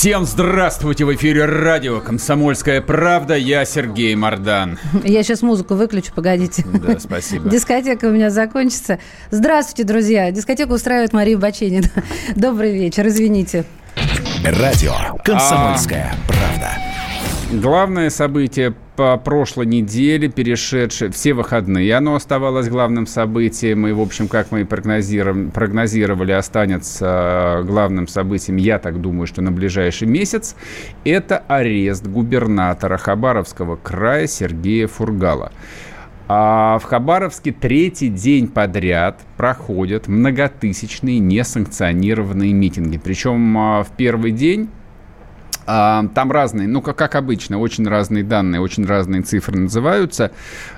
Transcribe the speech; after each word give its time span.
Всем 0.00 0.24
здравствуйте! 0.24 1.04
В 1.04 1.14
эфире 1.14 1.44
радио 1.44 2.00
«Комсомольская 2.00 2.80
правда». 2.80 3.36
Я 3.36 3.66
Сергей 3.66 4.14
Мордан. 4.14 4.78
Я 5.04 5.22
сейчас 5.22 5.42
музыку 5.42 5.74
выключу, 5.74 6.14
погодите. 6.14 6.64
Да, 6.64 6.98
спасибо. 6.98 7.50
Дискотека 7.50 8.06
у 8.06 8.10
меня 8.10 8.30
закончится. 8.30 8.98
Здравствуйте, 9.30 9.84
друзья. 9.84 10.30
Дискотеку 10.30 10.72
устраивает 10.72 11.12
Мария 11.12 11.36
Баченина. 11.36 11.86
Добрый 12.34 12.72
вечер, 12.72 13.06
извините. 13.08 13.66
Радио 14.42 14.94
«Комсомольская 15.22 16.14
правда». 16.26 16.89
Главное 17.52 18.10
событие 18.10 18.72
по 18.94 19.16
прошлой 19.16 19.66
неделе, 19.66 20.28
перешедшее 20.28 21.10
все 21.10 21.32
выходные, 21.32 21.92
оно 21.96 22.14
оставалось 22.14 22.68
главным 22.68 23.08
событием, 23.08 23.88
и, 23.88 23.92
в 23.92 24.00
общем, 24.00 24.28
как 24.28 24.52
мы 24.52 24.60
и 24.60 24.64
прогнозировали, 24.64 26.30
останется 26.30 27.62
главным 27.66 28.06
событием, 28.06 28.56
я 28.56 28.78
так 28.78 29.00
думаю, 29.00 29.26
что 29.26 29.42
на 29.42 29.50
ближайший 29.50 30.06
месяц, 30.06 30.54
это 31.04 31.38
арест 31.48 32.06
губернатора 32.06 32.98
Хабаровского 32.98 33.74
края 33.74 34.28
Сергея 34.28 34.86
Фургала. 34.86 35.50
А 36.28 36.78
в 36.78 36.84
Хабаровске 36.84 37.50
третий 37.50 38.10
день 38.10 38.46
подряд 38.46 39.18
проходят 39.36 40.06
многотысячные 40.06 41.18
несанкционированные 41.18 42.52
митинги. 42.52 43.00
Причем 43.02 43.58
а, 43.58 43.82
в 43.82 43.88
первый 43.96 44.30
день 44.30 44.68
там 46.14 46.32
разные, 46.32 46.66
ну, 46.66 46.82
как, 46.82 46.96
как 46.96 47.14
обычно, 47.14 47.58
очень 47.58 47.86
разные 47.86 48.24
данные, 48.24 48.60
очень 48.60 48.84
разные 48.84 49.22
цифры 49.22 49.58
называются. 49.58 50.32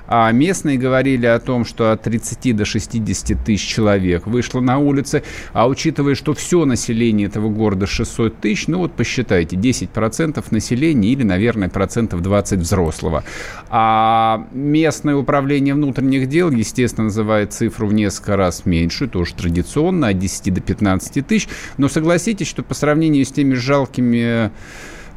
А 0.07 0.31
местные 0.31 0.77
говорили 0.77 1.25
о 1.25 1.39
том, 1.39 1.65
что 1.65 1.91
от 1.91 2.03
30 2.03 2.55
до 2.55 2.65
60 2.65 3.43
тысяч 3.43 3.65
человек 3.65 4.27
вышло 4.27 4.59
на 4.59 4.77
улицы. 4.77 5.23
А 5.53 5.67
учитывая, 5.67 6.15
что 6.15 6.33
все 6.33 6.65
население 6.65 7.27
этого 7.27 7.49
города 7.49 7.87
600 7.87 8.39
тысяч, 8.39 8.67
ну 8.67 8.79
вот 8.79 8.93
посчитайте, 8.93 9.55
10% 9.55 10.43
населения 10.51 11.09
или, 11.09 11.23
наверное, 11.23 11.69
процентов 11.69 12.21
20 12.21 12.59
взрослого. 12.59 13.23
А 13.69 14.47
местное 14.51 15.15
управление 15.15 15.73
внутренних 15.73 16.29
дел, 16.29 16.51
естественно, 16.51 17.05
называет 17.05 17.53
цифру 17.53 17.87
в 17.87 17.93
несколько 17.93 18.37
раз 18.37 18.65
меньше, 18.65 19.07
тоже 19.07 19.33
традиционно, 19.33 20.09
от 20.09 20.19
10 20.19 20.53
до 20.53 20.61
15 20.61 21.25
тысяч. 21.25 21.47
Но 21.77 21.87
согласитесь, 21.87 22.47
что 22.47 22.61
по 22.63 22.73
сравнению 22.73 23.25
с 23.25 23.31
теми 23.31 23.55
жалкими 23.55 24.51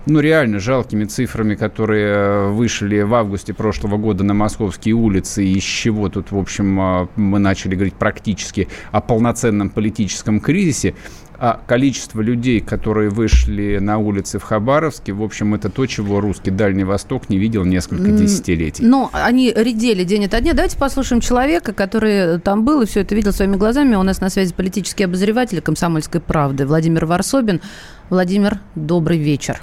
ну, 0.06 0.20
реально 0.20 0.60
жалкими 0.60 1.04
цифрами, 1.04 1.56
которые 1.56 2.06
э, 2.06 2.48
вышли 2.50 3.00
в 3.00 3.14
августе 3.14 3.52
прошлого 3.52 3.96
года 3.96 4.22
на 4.24 4.34
московские 4.34 4.94
улицы, 4.94 5.44
из 5.44 5.64
чего 5.64 6.08
тут, 6.08 6.30
в 6.30 6.38
общем, 6.38 6.80
э, 6.80 7.08
мы 7.16 7.38
начали 7.40 7.74
говорить 7.74 7.94
практически 7.94 8.68
о 8.92 9.00
полноценном 9.00 9.68
политическом 9.68 10.40
кризисе, 10.40 10.94
а 11.38 11.60
количество 11.66 12.20
людей, 12.20 12.60
которые 12.60 13.10
вышли 13.10 13.78
на 13.78 13.98
улицы 13.98 14.38
в 14.38 14.42
Хабаровске, 14.42 15.12
в 15.12 15.22
общем, 15.22 15.54
это 15.54 15.68
то, 15.68 15.84
чего 15.86 16.20
русский 16.20 16.50
Дальний 16.50 16.84
Восток 16.84 17.28
не 17.28 17.36
видел 17.36 17.64
несколько 17.64 18.10
десятилетий. 18.10 18.84
Ну, 18.84 19.10
они 19.12 19.52
редели 19.54 20.04
день 20.04 20.26
ото 20.26 20.40
дня. 20.40 20.54
Давайте 20.54 20.78
послушаем 20.78 21.20
человека, 21.20 21.72
который 21.72 22.40
там 22.40 22.64
был 22.64 22.82
и 22.82 22.86
все 22.86 23.00
это 23.00 23.14
видел 23.14 23.32
своими 23.32 23.56
глазами. 23.56 23.96
У 23.96 24.02
нас 24.02 24.20
на 24.20 24.30
связи 24.30 24.54
политический 24.54 25.04
обозреватель 25.04 25.60
«Комсомольской 25.60 26.20
правды» 26.20 26.64
Владимир 26.64 27.04
Варсобин. 27.04 27.60
Владимир, 28.08 28.60
добрый 28.74 29.18
вечер. 29.18 29.60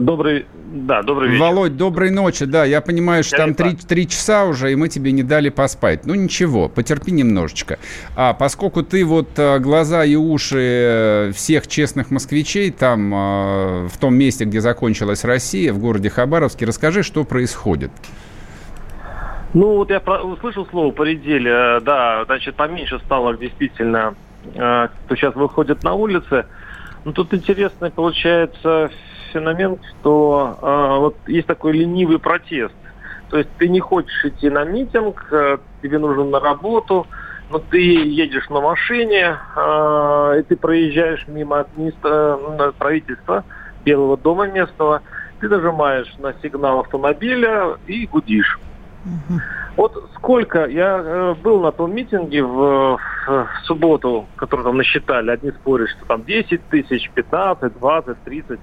Добрый, 0.00 0.46
да, 0.72 1.02
добрый 1.02 1.30
вечер. 1.30 1.42
Володь, 1.42 1.76
доброй 1.76 2.10
ночи. 2.10 2.44
Да, 2.44 2.64
я 2.64 2.80
понимаю, 2.80 3.24
что 3.24 3.36
я 3.36 3.42
там 3.42 3.54
три, 3.54 3.74
три 3.74 4.06
часа 4.06 4.44
уже, 4.44 4.72
и 4.72 4.76
мы 4.76 4.88
тебе 4.88 5.10
не 5.10 5.24
дали 5.24 5.48
поспать. 5.48 6.06
Ну 6.06 6.14
ничего, 6.14 6.68
потерпи 6.68 7.10
немножечко. 7.10 7.78
А 8.14 8.32
поскольку 8.32 8.84
ты 8.84 9.04
вот 9.04 9.36
э, 9.38 9.58
глаза 9.58 10.04
и 10.04 10.14
уши 10.14 10.60
э, 10.60 11.32
всех 11.32 11.66
честных 11.66 12.12
москвичей 12.12 12.70
там, 12.70 13.12
э, 13.12 13.88
в 13.88 13.98
том 13.98 14.14
месте, 14.14 14.44
где 14.44 14.60
закончилась 14.60 15.24
Россия, 15.24 15.72
в 15.72 15.78
городе 15.80 16.10
Хабаровске, 16.10 16.64
расскажи, 16.64 17.02
что 17.02 17.24
происходит. 17.24 17.90
Ну, 19.52 19.76
вот 19.78 19.90
я 19.90 19.98
услышал 19.98 20.64
слово 20.66 20.92
«поредели». 20.92 21.80
Да, 21.82 22.24
значит, 22.24 22.54
поменьше 22.54 23.00
стало 23.00 23.36
действительно, 23.36 24.14
кто 24.54 25.16
сейчас 25.16 25.34
выходит 25.34 25.82
на 25.82 25.92
улицы. 25.92 26.46
Ну, 27.04 27.12
тут 27.12 27.34
интересно 27.34 27.90
получается 27.90 28.90
феномен, 29.32 29.78
что 30.00 30.58
э, 30.60 30.98
вот 30.98 31.16
есть 31.26 31.46
такой 31.46 31.72
ленивый 31.72 32.18
протест. 32.18 32.74
То 33.30 33.38
есть 33.38 33.50
ты 33.58 33.68
не 33.68 33.80
хочешь 33.80 34.24
идти 34.24 34.50
на 34.50 34.64
митинг, 34.64 35.26
э, 35.32 35.58
тебе 35.82 35.98
нужно 35.98 36.24
на 36.24 36.40
работу, 36.40 37.06
но 37.50 37.58
ты 37.58 37.78
едешь 37.78 38.48
на 38.50 38.60
машине, 38.60 39.36
э, 39.56 40.40
и 40.40 40.42
ты 40.42 40.56
проезжаешь 40.56 41.26
мимо 41.28 41.60
администра... 41.60 42.38
Э, 42.58 42.72
правительства 42.78 43.44
Белого 43.84 44.16
дома 44.16 44.46
местного, 44.46 45.02
ты 45.40 45.48
нажимаешь 45.48 46.12
на 46.18 46.34
сигнал 46.40 46.80
автомобиля 46.80 47.78
и 47.86 48.06
гудишь. 48.06 48.60
Вот 49.76 50.10
сколько 50.16 50.66
я 50.66 50.98
э, 51.02 51.34
был 51.42 51.60
на 51.60 51.72
том 51.72 51.94
митинге 51.94 52.42
в, 52.44 52.98
в 53.26 53.48
субботу, 53.64 54.26
который 54.36 54.64
там 54.64 54.76
насчитали, 54.76 55.30
одни 55.30 55.50
спорят, 55.50 55.88
что 55.90 56.04
там 56.06 56.24
10 56.24 56.68
тысяч, 56.68 57.10
15, 57.10 57.78
20, 57.78 58.22
30. 58.22 58.60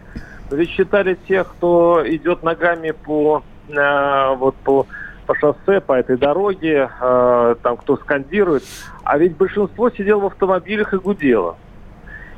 Но 0.52 0.58
ведь 0.58 0.70
считали 0.70 1.18
тех, 1.28 1.48
кто 1.48 2.04
идет 2.06 2.44
ногами 2.44 2.92
по, 2.92 3.44
э, 3.70 4.36
вот 4.36 4.56
по, 4.58 4.86
по 5.26 5.36
шоссе, 5.36 5.82
по 5.82 5.94
этой 5.94 6.18
дороге, 6.18 6.90
э, 7.02 7.56
там 7.62 7.78
кто 7.78 7.98
скандирует. 7.98 8.64
А 9.04 9.18
ведь 9.18 9.36
большинство 9.36 9.90
сидело 9.90 10.22
в 10.22 10.26
автомобилях 10.28 10.94
и 10.94 10.98
гудело. 10.98 11.58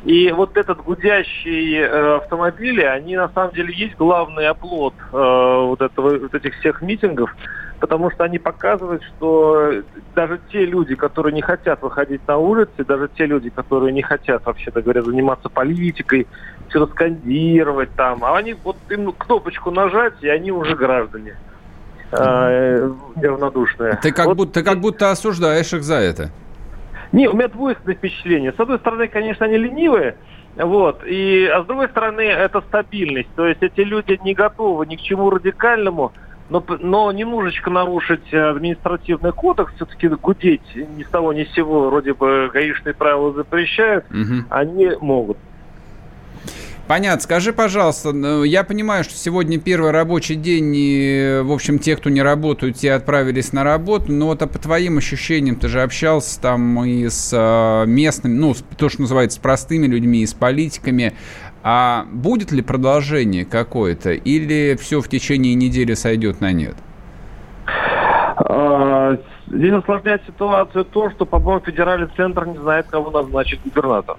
И 0.03 0.31
вот 0.31 0.57
этот 0.57 0.81
гудящий 0.83 1.77
э, 1.77 2.15
автомобили, 2.15 2.81
они 2.81 3.15
на 3.15 3.29
самом 3.29 3.53
деле 3.53 3.73
есть 3.73 3.95
главный 3.97 4.47
оплот 4.47 4.95
э, 4.97 5.15
вот, 5.15 5.81
этого, 5.81 6.17
вот 6.17 6.33
этих 6.33 6.55
всех 6.55 6.81
митингов, 6.81 7.35
потому 7.81 8.11
что 8.11 8.23
они 8.23 8.37
показывают, 8.37 9.03
что 9.03 9.73
даже 10.15 10.39
те 10.51 10.65
люди, 10.65 10.95
которые 10.95 11.33
не 11.33 11.41
хотят 11.41 11.81
выходить 11.81 12.25
на 12.27 12.37
улицы, 12.37 12.85
даже 12.85 13.09
те 13.17 13.25
люди, 13.25 13.49
которые 13.49 13.91
не 13.91 14.03
хотят, 14.03 14.45
вообще-то 14.45 14.83
говоря, 14.83 15.01
заниматься 15.01 15.49
политикой, 15.49 16.27
все 16.69 16.85
скандировать 16.85 17.89
там, 17.95 18.23
а 18.23 18.37
они 18.37 18.55
вот 18.63 18.77
им 18.89 19.11
кнопочку 19.11 19.71
нажать, 19.71 20.13
и 20.21 20.29
они 20.29 20.51
уже 20.51 20.75
граждане 20.75 21.35
э, 22.11 22.91
равнодушные. 23.15 23.99
Ты 24.01 24.11
как, 24.11 24.27
вот, 24.27 24.37
будто, 24.37 24.53
ты 24.53 24.63
как 24.63 24.79
будто 24.79 25.09
осуждаешь 25.09 25.73
их 25.73 25.83
за 25.83 25.95
это. 25.95 26.29
Не, 27.11 27.27
у 27.27 27.33
меня 27.33 27.47
двойственное 27.47 27.95
впечатление. 27.95 28.53
С 28.53 28.59
одной 28.59 28.77
стороны, 28.77 29.07
конечно, 29.07 29.47
они 29.47 29.57
ленивые, 29.57 30.15
вот. 30.55 31.01
И, 31.03 31.45
а 31.47 31.63
с 31.63 31.65
другой 31.65 31.89
стороны, 31.89 32.21
это 32.21 32.61
стабильность. 32.61 33.29
То 33.35 33.47
есть 33.47 33.63
эти 33.63 33.81
люди 33.81 34.19
не 34.23 34.35
готовы 34.35 34.85
ни 34.85 34.97
к 34.97 35.01
чему 35.01 35.31
радикальному, 35.31 36.13
но, 36.51 36.63
но 36.81 37.11
немножечко 37.13 37.69
нарушить 37.69 38.33
административный 38.33 39.31
кодекс, 39.31 39.73
все-таки 39.75 40.09
гудеть 40.09 40.61
ни 40.75 41.03
с 41.03 41.07
того 41.07 41.31
ни 41.31 41.45
с 41.45 41.53
сего, 41.53 41.89
вроде 41.89 42.13
бы 42.13 42.49
гаишные 42.53 42.93
правила 42.93 43.33
запрещают, 43.33 44.05
угу. 44.11 44.43
они 44.49 44.91
могут. 44.99 45.37
Понятно. 46.87 47.21
Скажи, 47.21 47.53
пожалуйста, 47.53 48.11
ну, 48.11 48.43
я 48.43 48.65
понимаю, 48.65 49.05
что 49.05 49.13
сегодня 49.13 49.57
первый 49.59 49.91
рабочий 49.91 50.35
день, 50.35 50.73
и, 50.75 51.39
в 51.41 51.53
общем, 51.53 51.79
те, 51.79 51.95
кто 51.95 52.09
не 52.09 52.21
работают, 52.21 52.75
те 52.75 52.91
отправились 52.91 53.53
на 53.53 53.63
работу, 53.63 54.11
но 54.11 54.25
вот 54.25 54.41
а 54.41 54.47
по 54.47 54.59
твоим 54.59 54.97
ощущениям, 54.97 55.55
ты 55.55 55.69
же 55.69 55.81
общался 55.81 56.41
там 56.41 56.83
и 56.83 57.07
с 57.07 57.31
а, 57.33 57.85
местными, 57.85 58.33
ну, 58.33 58.53
то, 58.75 58.89
что 58.89 59.03
называется, 59.03 59.37
с 59.37 59.39
простыми 59.39 59.87
людьми, 59.87 60.23
и 60.23 60.25
с 60.25 60.33
политиками. 60.33 61.13
А 61.63 62.05
будет 62.11 62.51
ли 62.51 62.61
продолжение 62.61 63.45
какое-то, 63.45 64.11
или 64.11 64.75
все 64.79 64.99
в 64.99 65.07
течение 65.07 65.53
недели 65.53 65.93
сойдет 65.93 66.41
на 66.41 66.51
нет? 66.51 66.75
А, 67.65 69.17
здесь 69.47 69.73
осложняет 69.73 70.23
ситуацию 70.25 70.85
то, 70.85 71.11
что, 71.11 71.25
по-моему, 71.25 71.61
федеральный 71.63 72.09
центр 72.15 72.47
не 72.47 72.57
знает, 72.57 72.87
кого 72.89 73.11
назначить 73.11 73.61
губернатор. 73.63 74.17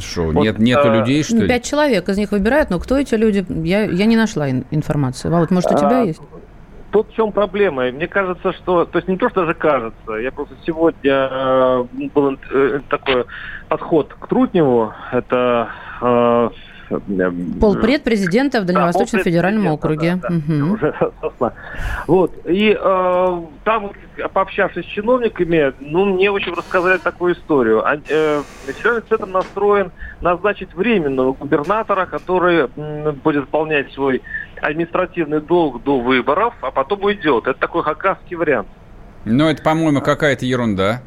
Что, 0.00 0.22
вот, 0.24 0.42
нет, 0.42 0.58
нету 0.58 0.90
а, 0.90 0.96
людей, 0.96 1.22
что 1.22 1.36
ли? 1.36 1.48
Пять 1.48 1.64
человек 1.64 2.08
из 2.08 2.16
них 2.16 2.32
выбирают, 2.32 2.70
но 2.70 2.78
кто 2.80 2.98
эти 2.98 3.14
люди? 3.14 3.44
Я, 3.48 3.82
я 3.82 4.06
не 4.06 4.16
нашла 4.16 4.50
информации. 4.50 5.28
Володь, 5.28 5.50
может, 5.50 5.70
у 5.70 5.76
тебя 5.76 6.00
а, 6.00 6.04
есть? 6.04 6.20
Тут 6.90 7.10
в 7.10 7.14
чем 7.14 7.32
проблема? 7.32 7.90
Мне 7.90 8.08
кажется, 8.08 8.52
что... 8.54 8.84
То 8.86 8.98
есть 8.98 9.08
не 9.08 9.16
то, 9.16 9.28
что 9.30 9.42
даже 9.42 9.54
кажется. 9.54 10.12
Я 10.14 10.32
просто 10.32 10.54
сегодня 10.66 11.28
э, 11.30 11.84
был 12.14 12.38
э, 12.50 12.80
такой 12.88 13.24
подход 13.68 14.14
к 14.18 14.26
Трутневу. 14.28 14.92
Это 15.10 15.68
э, 16.00 16.50
Полпред 17.60 18.04
президента 18.04 18.60
в 18.60 18.64
Дальневосточном 18.64 19.20
да, 19.20 19.24
федеральном 19.24 19.66
округе. 19.68 20.18
Да, 20.22 20.28
да, 20.28 20.36
угу. 20.36 20.74
уже, 20.74 20.94
вот. 22.06 22.32
И 22.46 22.76
э, 22.78 23.42
там, 23.64 23.92
пообщавшись 24.32 24.84
с 24.84 24.88
чиновниками, 24.88 25.72
ну, 25.80 26.04
мне 26.06 26.30
очень 26.30 26.52
рассказали 26.52 26.98
такую 26.98 27.34
историю. 27.34 27.86
А, 27.86 27.96
э, 27.96 28.42
федеральный 28.66 29.02
центр 29.08 29.26
настроен 29.26 29.92
назначить 30.20 30.74
временного 30.74 31.32
губернатора, 31.32 32.06
который 32.06 32.68
м, 32.76 33.14
будет 33.22 33.42
выполнять 33.42 33.92
свой 33.92 34.22
административный 34.60 35.40
долг 35.40 35.82
до 35.82 36.00
выборов, 36.00 36.54
а 36.60 36.70
потом 36.70 37.02
уйдет. 37.02 37.46
Это 37.46 37.58
такой 37.58 37.82
хакасский 37.82 38.36
вариант. 38.36 38.68
Ну, 39.24 39.48
это, 39.48 39.62
по-моему, 39.62 40.00
какая-то 40.00 40.44
ерунда 40.46 41.02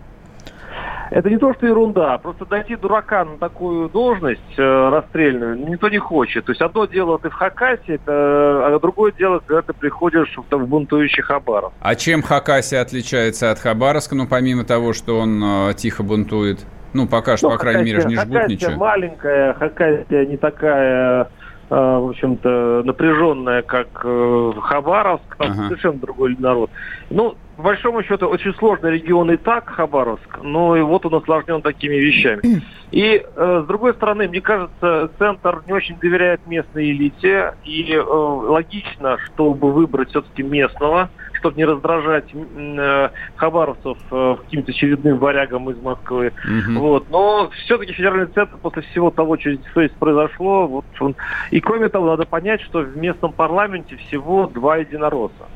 это 1.11 1.29
не 1.29 1.37
то, 1.37 1.53
что 1.53 1.65
ерунда. 1.65 2.17
Просто 2.17 2.45
дойти 2.45 2.75
дурака 2.75 3.25
на 3.25 3.37
такую 3.37 3.89
должность 3.89 4.41
э, 4.57 4.89
расстрельную 4.89 5.57
никто 5.69 5.89
не 5.89 5.97
хочет. 5.97 6.45
То 6.45 6.51
есть 6.51 6.61
одно 6.61 6.85
дело 6.85 7.19
ты 7.19 7.29
в 7.29 7.33
Хакасии, 7.33 7.95
это, 7.95 8.05
а 8.07 8.79
другое 8.81 9.11
дело, 9.11 9.39
когда 9.45 9.61
ты 9.61 9.73
приходишь 9.73 10.35
в, 10.35 10.43
там, 10.49 10.65
в 10.65 10.67
бунтующий 10.67 11.23
Хабаров. 11.23 11.73
А 11.79 11.95
чем 11.95 12.21
Хакасия 12.21 12.81
отличается 12.81 13.51
от 13.51 13.59
Хабаровска, 13.59 14.15
ну, 14.15 14.27
помимо 14.27 14.63
того, 14.63 14.93
что 14.93 15.19
он 15.19 15.43
э, 15.43 15.73
тихо 15.75 16.03
бунтует? 16.03 16.65
Ну, 16.93 17.07
пока 17.07 17.37
что, 17.37 17.49
ну, 17.49 17.55
по 17.55 17.59
крайней 17.59 17.83
мере, 17.83 18.03
не 18.05 18.15
жгут 18.15 18.33
Хакасия 18.33 18.55
ничего. 18.55 18.77
маленькая, 18.77 19.53
Хакасия 19.53 20.25
не 20.25 20.37
такая 20.37 21.29
Э, 21.67 21.97
в 21.97 22.09
общем-то, 22.09 22.83
напряженная, 22.85 23.63
как 23.63 23.87
э, 24.03 24.51
Хабаровск, 24.61 25.35
там 25.37 25.51
ага. 25.51 25.63
совершенно 25.63 25.97
другой 25.97 26.35
народ. 26.37 26.69
Ну, 27.09 27.35
по 27.55 27.63
большому 27.63 28.03
счету, 28.03 28.27
очень 28.27 28.53
сложный 28.55 28.91
регион 28.91 29.31
и 29.31 29.37
так, 29.37 29.69
Хабаровск, 29.69 30.39
но 30.43 30.75
и 30.75 30.81
вот 30.81 31.05
он 31.05 31.15
осложнен 31.15 31.61
такими 31.61 31.95
вещами. 31.95 32.61
И, 32.91 33.25
э, 33.25 33.61
с 33.63 33.67
другой 33.67 33.93
стороны, 33.93 34.27
мне 34.29 34.39
кажется, 34.39 35.09
центр 35.17 35.63
не 35.65 35.73
очень 35.73 35.97
доверяет 35.99 36.45
местной 36.47 36.91
элите, 36.91 37.55
и 37.65 37.91
э, 37.91 37.99
логично, 37.99 39.17
чтобы 39.25 39.71
выбрать 39.71 40.11
все-таки 40.11 40.43
местного, 40.43 41.09
чтобы 41.33 41.57
не 41.57 41.65
раздражать 41.65 42.25
э, 42.33 43.09
хабаровцев 43.35 43.97
э, 44.11 44.35
каким-то 44.43 44.71
очередным 44.71 45.17
варягам 45.17 45.69
из 45.71 45.77
Москвы. 45.81 46.31
Угу. 46.45 46.79
Вот. 46.79 47.09
Но 47.09 47.49
все-таки 47.65 47.91
федеральный 47.91 48.27
центр 48.27 48.55
после 48.61 48.83
всего 48.83 49.11
того, 49.11 49.37
что 49.37 49.53
здесь 49.53 49.91
произошло, 49.99 50.67
вот 50.67 50.85
он... 50.99 51.15
и 51.51 51.59
кроме 51.59 51.89
того, 51.89 52.05
надо 52.05 52.25
понять, 52.25 52.61
что 52.61 52.79
в 52.79 52.95
местном 52.95 53.33
парламенте 53.33 53.97
всего 53.97 54.47
два 54.47 54.77
единоросса. 54.77 55.47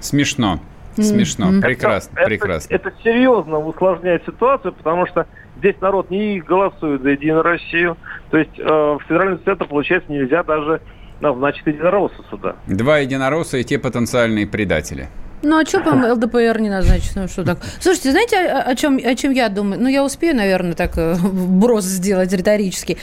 Смешно. 0.00 0.60
Смешно. 0.96 1.50
Mm-hmm. 1.50 1.60
Прекрасно, 1.62 2.18
это, 2.18 2.26
прекрасно. 2.26 2.74
Это, 2.74 2.88
это 2.88 3.02
серьезно 3.02 3.58
усложняет 3.58 4.24
ситуацию, 4.24 4.72
потому 4.72 5.06
что 5.06 5.26
здесь 5.58 5.76
народ 5.80 6.10
не 6.10 6.40
голосует 6.40 7.02
за 7.02 7.10
Единую 7.10 7.42
Россию. 7.42 7.96
То 8.30 8.38
есть 8.38 8.58
э, 8.58 8.62
в 8.64 9.00
федеральный 9.06 9.38
центр, 9.38 9.66
получается, 9.66 10.10
нельзя 10.10 10.42
даже 10.42 10.80
назначить 11.20 11.66
единоросса 11.66 12.22
сюда. 12.30 12.56
Два 12.66 12.98
единоросса 12.98 13.58
и 13.58 13.64
те 13.64 13.78
потенциальные 13.78 14.46
предатели. 14.46 15.08
Ну, 15.42 15.58
а 15.58 15.64
что 15.64 15.80
по 15.80 15.90
ЛДПР 15.90 16.60
не 16.60 16.70
назначено? 16.70 17.22
Ну, 17.22 17.28
что 17.28 17.44
так? 17.44 17.58
Слушайте, 17.80 18.10
знаете, 18.10 18.36
о, 18.38 18.70
о, 18.70 18.74
чем, 18.74 18.96
о 18.96 19.14
чем 19.14 19.32
я 19.32 19.48
думаю? 19.48 19.80
Ну, 19.80 19.88
я 19.88 20.04
успею, 20.04 20.34
наверное, 20.34 20.74
так 20.74 20.96
э, 20.96 21.16
брос 21.22 21.84
сделать 21.84 22.32
риторически. 22.32 22.96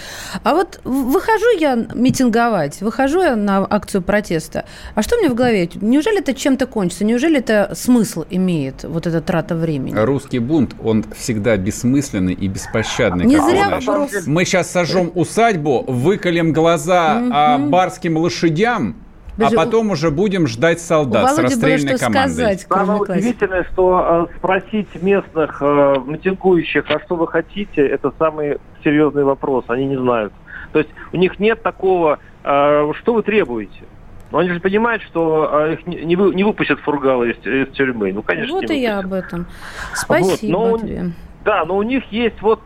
А 0.43 0.53
вот 0.53 0.79
выхожу 0.83 1.57
я 1.57 1.75
митинговать, 1.93 2.81
выхожу 2.81 3.21
я 3.21 3.35
на 3.35 3.65
акцию 3.69 4.01
протеста. 4.01 4.65
А 4.95 5.01
что 5.03 5.17
мне 5.17 5.29
в 5.29 5.35
голове? 5.35 5.69
Неужели 5.75 6.19
это 6.19 6.33
чем-то 6.33 6.65
кончится? 6.65 7.05
Неужели 7.05 7.39
это 7.39 7.71
смысл 7.75 8.25
имеет, 8.29 8.83
вот 8.83 9.07
эта 9.07 9.21
трата 9.21 9.55
времени? 9.55 9.95
Русский 9.95 10.39
бунт, 10.39 10.75
он 10.83 11.05
всегда 11.15 11.57
бессмысленный 11.57 12.33
и 12.33 12.47
беспощадный. 12.47 13.25
Не 13.25 13.37
зря 13.37 13.69
вопрос. 13.69 14.11
Мы 14.25 14.45
сейчас 14.45 14.71
сожжем 14.71 15.11
усадьбу, 15.15 15.83
выколем 15.87 16.53
глаза 16.53 17.57
барским 17.59 18.17
лошадям, 18.17 18.95
Подожди, 19.35 19.55
а 19.55 19.59
потом 19.59 19.89
у... 19.89 19.93
уже 19.93 20.11
будем 20.11 20.47
ждать 20.47 20.79
солдат 20.79 21.31
с 21.31 21.39
расстрельной 21.39 21.97
командой. 21.97 22.57
Сказать, 22.57 22.67
Самое 22.69 23.01
удивительное, 23.01 23.63
что 23.71 24.27
э, 24.29 24.37
спросить 24.37 24.89
местных 25.01 25.61
э, 25.61 25.95
митингующих, 26.05 26.85
а 26.89 26.99
что 26.99 27.15
вы 27.15 27.27
хотите, 27.27 27.85
это 27.85 28.13
самый 28.19 28.57
серьезный 28.83 29.23
вопрос. 29.23 29.65
Они 29.67 29.85
не 29.85 29.97
знают. 29.97 30.33
То 30.71 30.79
есть 30.79 30.91
у 31.11 31.17
них 31.17 31.39
нет 31.39 31.63
такого, 31.63 32.19
э, 32.43 32.91
что 32.99 33.13
вы 33.13 33.23
требуете. 33.23 33.83
Но 34.31 34.39
они 34.39 34.49
же 34.49 34.59
понимают, 34.59 35.03
что 35.03 35.47
э, 35.51 35.73
их 35.73 35.85
не, 35.85 36.03
не, 36.05 36.15
вы, 36.15 36.33
не 36.33 36.43
выпустят 36.43 36.79
фургала 36.79 37.23
из, 37.23 37.37
из 37.45 37.71
тюрьмы. 37.75 38.11
Ну, 38.13 38.23
конечно, 38.23 38.55
Вот 38.55 38.69
и 38.69 38.79
я 38.79 38.99
об 38.99 39.13
этом. 39.13 39.45
Спасибо 39.93 40.57
вот, 40.57 40.71
но, 40.71 40.77
тебе. 40.79 41.11
Да, 41.45 41.65
но 41.65 41.75
у 41.77 41.83
них 41.83 42.03
есть 42.09 42.41
вот 42.41 42.61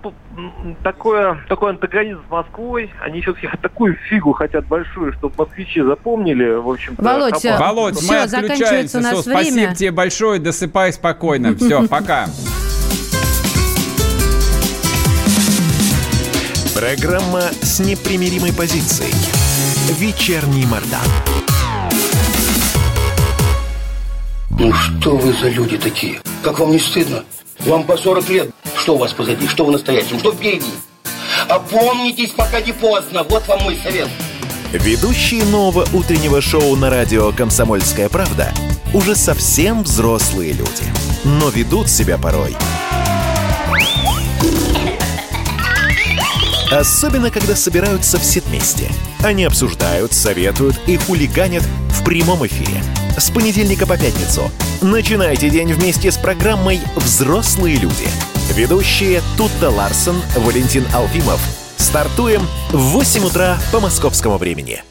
такое, 0.84 1.44
такой 1.50 1.72
антагонизм 1.72 2.22
с 2.28 2.32
Москвой. 2.32 2.92
Они 3.02 3.22
все-таки 3.22 3.50
такую 3.62 3.96
фигу 3.96 4.34
хотят 4.34 4.68
большую, 4.68 5.14
чтобы 5.14 5.34
москвичи 5.36 5.82
запомнили. 5.82 6.56
В 6.56 6.70
общем 6.70 6.96
Володь, 6.98 7.36
все, 7.38 7.58
Володь 7.58 7.98
все, 7.98 8.12
мы 8.12 8.20
отключаемся. 8.22 9.00
Все, 9.02 9.22
спасибо 9.22 9.74
тебе 9.74 9.92
большое, 9.92 10.40
досыпай 10.40 10.94
спокойно. 10.94 11.56
Все, 11.56 11.88
пока. 11.90 12.28
Программа 16.76 17.42
с 17.62 17.80
непримиримой 17.80 18.54
позицией. 18.54 19.14
Вечерний 19.98 20.68
Мордан. 20.68 21.00
Ну 24.52 24.72
что 24.74 25.16
вы 25.18 25.34
за 25.34 25.50
люди 25.50 25.78
такие? 25.80 26.20
Как 26.44 26.60
вам 26.60 26.72
не 26.72 26.80
стыдно? 26.80 27.24
Вам 27.68 27.84
по 27.84 27.98
40 27.98 28.30
лет. 28.30 28.52
Что 28.78 28.96
у 28.96 28.98
вас 28.98 29.12
позади? 29.12 29.46
Что 29.46 29.66
в 29.66 29.72
настоящем? 29.72 30.18
Что 30.20 30.32
впереди? 30.32 30.72
Опомнитесь, 31.50 32.32
пока 32.32 32.62
не 32.62 32.72
поздно. 32.72 33.24
Вот 33.24 33.46
вам 33.46 33.62
мой 33.64 33.78
совет. 33.84 34.08
Ведущие 34.72 35.44
нового 35.44 35.86
утреннего 35.94 36.42
шоу 36.42 36.78
на 36.78 36.90
радио 36.90 37.34
«Комсомольская 37.34 38.08
правда» 38.08 38.54
уже 38.94 39.16
совсем 39.16 39.84
взрослые 39.84 40.54
люди. 40.54 40.84
Но 41.26 41.50
ведут 41.50 41.90
себя 41.90 42.18
порой. 42.18 42.56
Особенно, 46.72 47.32
когда 47.32 47.56
собираются 47.58 48.18
все 48.18 48.40
вместе. 48.40 48.90
Они 49.22 49.44
обсуждают, 49.44 50.14
советуют 50.14 50.80
и 50.88 50.96
хулиганят 50.96 51.64
в 51.90 52.06
прямом 52.06 52.48
эфире– 52.48 52.82
с 53.18 53.32
понедельника 53.32 53.88
по 53.88 53.98
пятницу. 53.98 54.52
Начинайте 54.82 55.50
день 55.50 55.74
вместе 55.74 56.12
с 56.12 56.18
программой 56.18 56.80
«Взрослые 56.96 57.78
люди». 57.78 58.08
Ведущие 58.54 59.22
Тутта 59.36 59.70
Ларсон, 59.70 60.22
Валентин 60.38 60.86
Алфимов. 60.94 61.42
Стартуем 61.78 62.48
в 62.72 62.78
8 62.78 63.26
утра 63.26 63.58
по 63.72 63.80
московскому 63.80 64.38
времени. 64.38 64.84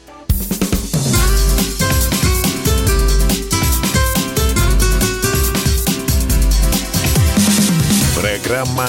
Программа 8.19 8.87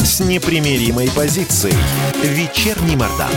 с 0.00 0.20
непримиримой 0.20 1.10
позицией. 1.10 1.74
Вечерний 2.22 2.96
Мордан. 2.96 3.30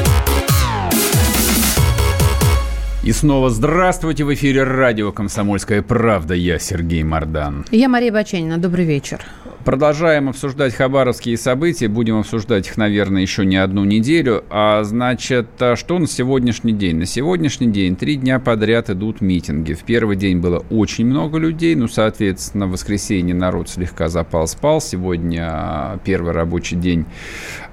И 3.08 3.14
снова 3.14 3.50
здравствуйте 3.50 4.26
в 4.26 4.34
эфире 4.34 4.64
радио 4.64 5.14
«Комсомольская 5.14 5.82
правда». 5.82 6.34
Я 6.34 6.60
Сергей 6.60 7.04
Мордан. 7.04 7.64
Я 7.72 7.88
Мария 7.88 8.12
Баченина. 8.12 8.58
Добрый 8.58 8.84
вечер. 8.84 9.22
Продолжаем 9.64 10.28
обсуждать 10.28 10.74
хабаровские 10.74 11.38
события. 11.38 11.88
Будем 11.88 12.20
обсуждать 12.20 12.68
их, 12.68 12.76
наверное, 12.76 13.22
еще 13.22 13.46
не 13.46 13.56
одну 13.56 13.86
неделю. 13.86 14.44
А 14.50 14.84
значит, 14.84 15.48
а 15.60 15.78
что 15.78 16.00
на 16.00 16.08
сегодняшний 16.08 16.74
день? 16.74 16.98
На 16.98 17.06
сегодняшний 17.06 17.68
день 17.68 17.96
три 17.96 18.18
дня 18.18 18.40
подряд 18.40 18.90
идут 18.90 19.22
митинги. 19.22 19.72
В 19.72 19.84
первый 19.84 20.18
день 20.18 20.40
было 20.40 20.66
очень 20.70 21.06
много 21.06 21.38
людей. 21.38 21.76
Ну, 21.76 21.88
соответственно, 21.88 22.68
в 22.68 22.72
воскресенье 22.72 23.34
народ 23.34 23.70
слегка 23.70 24.10
запал-спал. 24.10 24.82
Сегодня 24.82 25.48
а, 25.50 26.00
первый 26.04 26.34
рабочий 26.34 26.76
день 26.76 27.06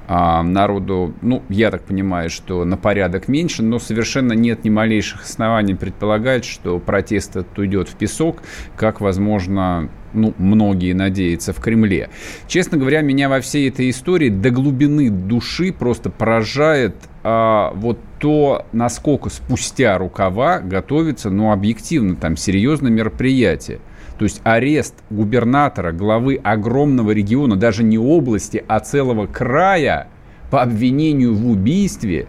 а, 0.06 0.42
народу, 0.42 1.14
ну, 1.22 1.42
я 1.48 1.70
так 1.70 1.82
понимаю, 1.82 2.30
что 2.30 2.64
на 2.64 2.76
порядок 2.76 3.28
меньше, 3.28 3.62
но 3.62 3.78
совершенно 3.78 4.32
нет 4.32 4.64
ни 4.64 4.70
малейших 4.70 5.22
оснований 5.24 5.74
предполагать, 5.74 6.44
что 6.44 6.78
протест 6.78 7.36
этот 7.36 7.58
уйдет 7.58 7.88
в 7.88 7.96
песок, 7.96 8.42
как, 8.76 9.00
возможно, 9.00 9.88
ну, 10.12 10.34
многие 10.38 10.92
надеются 10.92 11.52
в 11.52 11.60
Кремле. 11.60 12.10
Честно 12.46 12.76
говоря, 12.76 13.00
меня 13.00 13.28
во 13.28 13.40
всей 13.40 13.68
этой 13.68 13.90
истории 13.90 14.28
до 14.28 14.50
глубины 14.50 15.10
души 15.10 15.72
просто 15.72 16.10
поражает 16.10 16.96
а, 17.22 17.72
вот 17.74 17.98
то, 18.18 18.66
насколько 18.72 19.30
спустя 19.30 19.96
рукава 19.98 20.60
готовится, 20.60 21.30
ну, 21.30 21.50
объективно, 21.50 22.16
там, 22.16 22.36
серьезное 22.36 22.90
мероприятие. 22.90 23.80
То 24.18 24.24
есть 24.24 24.40
арест 24.44 24.94
губернатора, 25.10 25.92
главы 25.92 26.40
огромного 26.42 27.10
региона, 27.10 27.56
даже 27.56 27.82
не 27.82 27.98
области, 27.98 28.64
а 28.68 28.80
целого 28.80 29.26
края 29.26 30.08
по 30.50 30.62
обвинению 30.62 31.34
в 31.34 31.50
убийстве, 31.50 32.28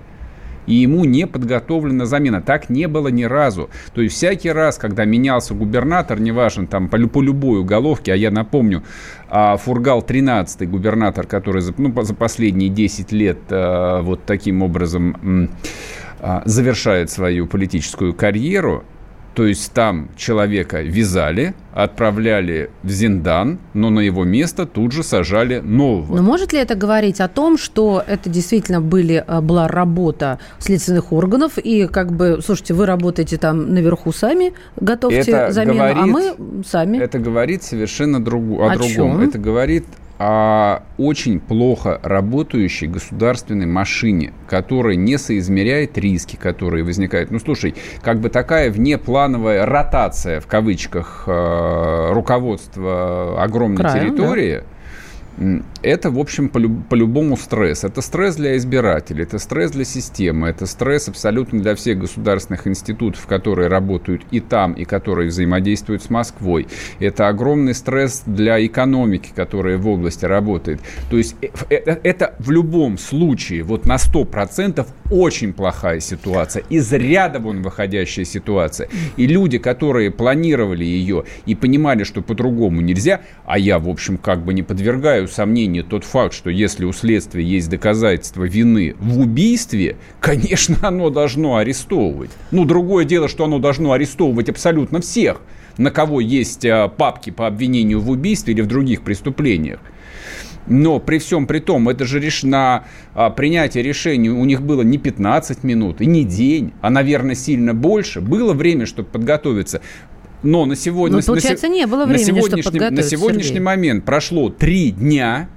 и 0.65 0.73
ему 0.73 1.05
не 1.05 1.27
подготовлена 1.27 2.05
замена. 2.05 2.41
Так 2.41 2.69
не 2.69 2.87
было 2.87 3.09
ни 3.09 3.23
разу. 3.23 3.69
То 3.93 4.01
есть 4.01 4.15
всякий 4.15 4.51
раз, 4.51 4.77
когда 4.77 5.05
менялся 5.05 5.53
губернатор, 5.53 6.19
неважно, 6.19 6.67
там 6.67 6.89
по, 6.89 6.97
по 7.07 7.21
любой 7.21 7.59
уголовке, 7.59 8.13
а 8.13 8.15
я 8.15 8.31
напомню, 8.31 8.83
а, 9.29 9.57
Фургал 9.57 10.01
13-й 10.01 10.65
губернатор, 10.65 11.27
который 11.27 11.61
за, 11.61 11.73
ну, 11.77 11.93
за 12.01 12.15
последние 12.15 12.69
10 12.69 13.11
лет 13.11 13.37
а, 13.49 14.01
вот 14.01 14.25
таким 14.25 14.63
образом 14.63 15.49
а, 16.19 16.41
завершает 16.45 17.09
свою 17.09 17.45
политическую 17.45 18.13
карьеру, 18.13 18.83
то 19.35 19.45
есть 19.45 19.73
там 19.73 20.07
человека 20.15 20.81
вязали, 20.81 21.53
отправляли 21.73 22.69
в 22.83 22.89
Зиндан, 22.89 23.59
но 23.73 23.89
на 23.89 23.99
его 23.99 24.23
место 24.23 24.65
тут 24.65 24.93
же 24.93 25.03
сажали 25.03 25.59
нового. 25.59 26.15
Но 26.15 26.23
может 26.23 26.53
ли 26.53 26.59
это 26.59 26.75
говорить 26.75 27.19
о 27.19 27.27
том, 27.27 27.57
что 27.57 28.01
это 28.07 28.29
действительно 28.29 28.79
были, 28.79 29.21
а, 29.27 29.41
была 29.41 29.67
работа 29.67 30.39
следственных 30.59 31.11
органов, 31.11 31.57
и 31.57 31.85
как 31.87 32.13
бы, 32.13 32.39
слушайте, 32.43 32.73
вы 32.73 32.85
работаете 32.85 33.37
там 33.37 33.73
наверху 33.73 34.13
сами, 34.13 34.53
готовьте 34.77 35.31
это 35.31 35.51
замену, 35.51 35.83
а 35.83 35.93
говорит, 35.93 35.97
а 35.97 36.05
мы 36.05 36.63
сами? 36.63 36.97
Это 36.97 37.19
говорит 37.19 37.61
совершенно 37.61 38.23
другу, 38.23 38.61
о, 38.61 38.71
о 38.71 38.77
другом. 38.77 39.19
Чем? 39.19 39.21
Это 39.21 39.37
говорит 39.37 39.85
о 40.17 40.83
очень 40.97 41.39
плохо 41.39 41.99
работающей 42.03 42.87
государственной 42.87 43.65
машине, 43.65 44.33
которая 44.47 44.95
не 44.95 45.17
соизмеряет 45.17 45.97
риски, 45.97 46.35
которые 46.35 46.83
возникают. 46.83 47.31
Ну, 47.31 47.39
слушай, 47.39 47.75
как 48.01 48.19
бы 48.19 48.29
такая 48.29 48.71
внеплановая 48.71 49.65
ротация, 49.65 50.39
в 50.39 50.47
кавычках, 50.47 51.23
э, 51.27 52.09
руководства 52.11 53.43
огромной 53.43 53.83
Правильно, 53.83 54.09
территории– 54.09 54.63
это, 55.85 56.09
в 56.11 56.19
общем, 56.19 56.49
по-любому 56.49 57.37
стресс. 57.37 57.83
Это 57.83 58.01
стресс 58.01 58.35
для 58.35 58.57
избирателей, 58.57 59.23
это 59.23 59.39
стресс 59.39 59.71
для 59.71 59.85
системы, 59.85 60.47
это 60.49 60.65
стресс 60.65 61.07
абсолютно 61.07 61.61
для 61.61 61.75
всех 61.75 61.99
государственных 61.99 62.67
институтов, 62.67 63.25
которые 63.27 63.67
работают 63.67 64.23
и 64.31 64.39
там, 64.39 64.73
и 64.73 64.85
которые 64.85 65.29
взаимодействуют 65.29 66.03
с 66.03 66.09
Москвой. 66.09 66.67
Это 66.99 67.27
огромный 67.27 67.73
стресс 67.73 68.23
для 68.25 68.65
экономики, 68.65 69.31
которая 69.35 69.77
в 69.77 69.87
области 69.87 70.25
работает. 70.25 70.81
То 71.09 71.17
есть 71.17 71.35
э, 71.41 71.49
это, 71.69 71.99
это 72.03 72.35
в 72.39 72.51
любом 72.51 72.97
случае, 72.97 73.63
вот 73.63 73.85
на 73.85 73.95
100% 73.95 74.85
очень 75.11 75.53
плохая 75.53 75.99
ситуация, 75.99 76.63
из 76.69 76.91
ряда 76.91 77.39
вон 77.39 77.61
выходящая 77.61 78.25
ситуация. 78.25 78.89
И 79.17 79.27
люди, 79.27 79.57
которые 79.57 80.11
планировали 80.11 80.83
ее 80.83 81.25
и 81.45 81.55
понимали, 81.55 82.03
что 82.03 82.21
по-другому 82.21 82.81
нельзя, 82.81 83.21
а 83.45 83.59
я, 83.59 83.79
в 83.79 83.87
общем, 83.87 84.17
как 84.17 84.43
бы 84.43 84.53
не 84.53 84.63
подвергаю 84.63 84.85
подвергаю 84.85 85.27
сомнению 85.75 85.83
тот 85.83 86.03
факт, 86.03 86.33
что 86.33 86.49
если 86.49 86.85
у 86.85 86.93
следствия 86.93 87.43
есть 87.43 87.69
доказательства 87.69 88.43
вины 88.43 88.95
в 88.99 89.19
убийстве, 89.19 89.97
конечно, 90.19 90.77
оно 90.87 91.09
должно 91.09 91.57
арестовывать. 91.57 92.31
Ну, 92.51 92.65
другое 92.65 93.05
дело, 93.05 93.27
что 93.27 93.45
оно 93.45 93.59
должно 93.59 93.91
арестовывать 93.91 94.49
абсолютно 94.49 95.01
всех, 95.01 95.41
на 95.77 95.91
кого 95.91 96.21
есть 96.21 96.65
а, 96.65 96.87
папки 96.87 97.31
по 97.31 97.47
обвинению 97.47 97.99
в 97.99 98.09
убийстве 98.09 98.53
или 98.53 98.61
в 98.61 98.67
других 98.67 99.01
преступлениях. 99.01 99.79
Но 100.67 100.99
при 100.99 101.19
всем 101.19 101.45
при 101.45 101.59
том, 101.59 101.89
это 101.89 102.05
же 102.05 102.19
реш... 102.19 102.43
на 102.43 102.85
а, 103.13 103.29
принятие 103.29 103.83
решения 103.83 104.31
у 104.31 104.45
них 104.45 104.61
было 104.61 104.81
не 104.81 104.97
15 104.97 105.63
минут 105.63 106.01
и 106.01 106.07
не 106.07 106.23
день, 106.23 106.71
а, 106.81 106.89
наверное, 106.89 107.35
сильно 107.35 107.73
больше. 107.73 108.21
Было 108.21 108.53
время, 108.53 108.85
чтобы 108.85 109.09
подготовиться. 109.09 109.81
Но 110.45 110.65
на 110.65 110.75
сегодня... 110.75 111.17
Ну, 111.17 111.23
получается, 111.23 111.67
на, 111.67 111.73
не 111.73 111.87
было 111.87 112.05
времени, 112.05 112.21
на 112.21 112.27
сегодняшний, 112.27 112.61
чтобы 112.61 112.89
На 112.91 113.03
сегодняшний 113.03 113.43
Сергей. 113.43 113.61
момент 113.61 114.05
прошло 114.05 114.49
три 114.49 114.91
дня, 114.91 115.49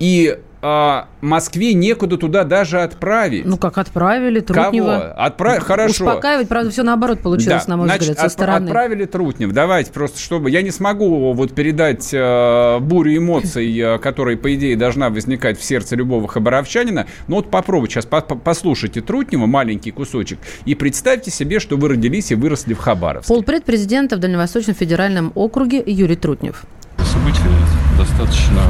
и 0.00 0.38
а, 0.62 1.08
Москве 1.22 1.72
некуда 1.72 2.18
туда 2.18 2.44
даже 2.44 2.82
отправить. 2.82 3.46
Ну, 3.46 3.56
как 3.56 3.78
отправили 3.78 4.40
Трутнева. 4.40 5.14
Кого? 5.14 5.14
Отправ... 5.16 5.62
Хорошо. 5.62 6.04
Успокаивать, 6.04 6.48
правда, 6.48 6.70
все 6.70 6.82
наоборот 6.82 7.20
получилось, 7.20 7.64
да. 7.64 7.70
на 7.70 7.76
мой 7.78 7.86
Значит, 7.86 8.02
взгляд, 8.02 8.18
со 8.18 8.26
от... 8.26 8.32
стороны. 8.32 8.66
Отправили 8.66 9.04
Трутнев. 9.06 9.52
Давайте 9.52 9.90
просто, 9.90 10.18
чтобы... 10.18 10.50
Я 10.50 10.60
не 10.60 10.70
смогу 10.70 11.32
вот 11.32 11.54
передать 11.54 12.10
э, 12.12 12.78
бурю 12.80 13.16
эмоций, 13.16 13.74
э, 13.78 13.98
которая, 13.98 14.36
по 14.36 14.54
идее, 14.54 14.76
должна 14.76 15.08
возникать 15.08 15.58
в 15.58 15.64
сердце 15.64 15.96
любого 15.96 16.28
хабаровчанина. 16.28 17.06
Но 17.26 17.36
вот 17.36 17.50
попробуйте 17.50 17.94
сейчас 17.94 18.06
по 18.06 18.20
послушайте 18.20 19.00
Трутнева, 19.00 19.46
маленький 19.46 19.92
кусочек, 19.92 20.38
и 20.66 20.74
представьте 20.74 21.30
себе, 21.30 21.58
что 21.58 21.76
вы 21.76 21.88
родились 21.90 22.32
и 22.32 22.34
выросли 22.34 22.74
в 22.74 22.78
Хабаровске. 22.78 23.32
Полпред 23.32 23.64
президента 23.64 24.16
в 24.16 24.18
Дальневосточном 24.18 24.76
федеральном 24.76 25.32
округе 25.34 25.82
Юрий 25.86 26.16
Трутнев. 26.16 26.64
События 26.98 27.48
достаточно 27.96 28.62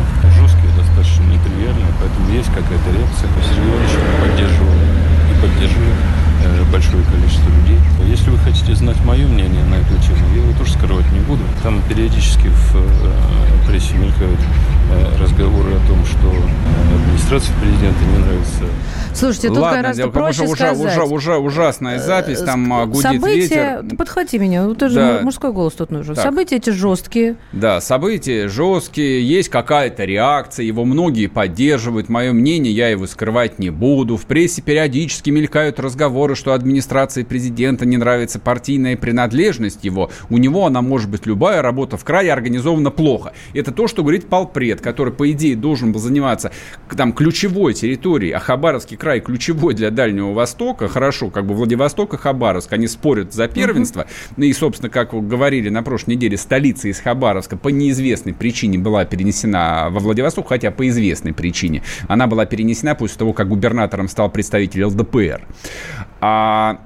достаточно 1.01 1.33
нетривиальная, 1.33 1.93
поэтому 1.99 2.31
есть 2.31 2.49
какая-то 2.49 2.91
реакция. 2.93 3.29
Сергей 3.49 3.71
Иванович 3.71 3.93
поддерживал 4.21 4.75
и 5.31 5.41
поддерживает 5.41 6.20
большое 6.73 7.03
количество 7.05 7.49
людей. 7.51 7.79
Если 8.07 8.31
вы 8.31 8.39
хотите 8.39 8.75
знать 8.75 8.97
мое 9.05 9.27
мнение 9.27 9.65
на 9.65 9.77
эту 9.77 9.95
тему, 10.03 10.19
я 10.35 10.43
его 10.43 10.53
тоже 10.59 10.73
скрывать 10.73 11.11
не 11.13 11.21
буду. 11.21 11.43
Там 11.63 11.83
периодически 11.89 12.49
в 12.49 12.77
э, 12.77 13.69
прессе 13.69 13.95
мелькают 13.95 14.41
э, 14.93 15.23
разговоры 15.23 15.75
о 15.75 15.89
том, 15.89 16.05
что 16.05 16.29
администрации 16.95 17.53
президента 17.61 18.05
не 18.05 18.19
нравится 18.19 18.65
Слушайте, 19.15 19.49
тут 19.49 19.59
Ладно, 19.59 19.83
гораздо 19.83 20.09
проще 20.09 20.45
уже, 20.45 20.55
сказать. 20.55 20.79
Уже, 20.79 21.03
уже 21.03 21.37
ужасная 21.37 21.99
запись, 21.99 22.41
там 22.41 22.91
гудит 22.91 23.03
события, 23.03 23.81
ветер. 23.83 23.97
Подхвати 23.97 24.39
меня, 24.39 24.69
ты 24.75 24.89
же 24.89 24.95
да. 24.95 25.21
мужской 25.23 25.53
голос 25.53 25.75
тут 25.75 25.91
нужен. 25.91 26.15
Так. 26.15 26.25
События 26.25 26.57
эти 26.57 26.71
жесткие. 26.71 27.37
Да, 27.53 27.81
события 27.81 28.49
жесткие, 28.49 29.27
есть 29.27 29.49
какая-то 29.49 30.05
реакция, 30.05 30.65
его 30.65 30.85
многие 30.85 31.27
поддерживают. 31.27 32.09
Мое 32.09 32.33
мнение, 32.33 32.73
я 32.73 32.89
его 32.89 33.07
скрывать 33.07 33.59
не 33.59 33.71
буду. 33.71 34.17
В 34.17 34.27
прессе 34.27 34.63
периодически 34.63 35.31
мелькают 35.31 35.81
разговоры, 35.81 36.30
что 36.35 36.53
администрации 36.53 37.23
президента 37.23 37.87
не 37.87 37.97
нравится 37.97 38.39
партийная 38.39 38.97
принадлежность 38.97 39.85
его. 39.85 40.11
У 40.29 40.39
него 40.39 40.67
она 40.67 40.83
может 40.83 41.11
быть 41.11 41.27
любая, 41.27 41.63
работа 41.63 41.97
в 41.97 42.05
крае 42.05 42.33
организована 42.33 42.91
плохо. 42.91 43.33
Это 43.55 43.73
то, 43.73 43.89
что 43.89 44.03
говорит 44.03 44.29
Полпред, 44.29 44.81
который, 44.81 45.13
по 45.13 45.31
идее, 45.31 45.57
должен 45.57 45.93
был 45.93 46.01
заниматься 46.01 46.53
там 46.97 47.13
ключевой 47.13 47.75
территорией, 47.75 48.33
а 48.33 48.39
Хабаровский 48.39 48.97
край 48.97 49.21
ключевой 49.21 49.75
для 49.75 49.91
Дальнего 49.91 50.33
Востока. 50.33 50.89
Хорошо, 50.89 51.31
как 51.31 51.47
бы 51.47 51.55
Владивосток 51.55 52.15
и 52.15 52.17
Хабаровск, 52.17 52.73
они 52.73 52.87
спорят 52.87 53.33
за 53.33 53.49
первенство. 53.49 54.07
Uh-huh. 54.37 54.47
И, 54.47 54.53
собственно, 54.53 54.91
как 54.91 55.13
вы 55.13 55.23
говорили 55.23 55.69
на 55.69 55.83
прошлой 55.83 56.15
неделе, 56.15 56.37
столица 56.37 56.89
из 56.89 57.01
Хабаровска 57.01 57.57
по 57.57 57.69
неизвестной 57.69 58.35
причине 58.35 58.79
была 58.79 59.05
перенесена 59.05 59.89
во 59.91 60.01
Владивосток, 60.01 60.49
хотя 60.49 60.71
по 60.71 60.89
известной 60.89 61.33
причине. 61.33 61.83
Она 62.09 62.27
была 62.27 62.47
перенесена 62.47 62.95
после 62.95 63.19
того, 63.19 63.33
как 63.33 63.49
губернатором 63.49 64.09
стал 64.09 64.31
представитель 64.31 64.85
ЛДПР. 64.85 65.47
А 66.21 66.81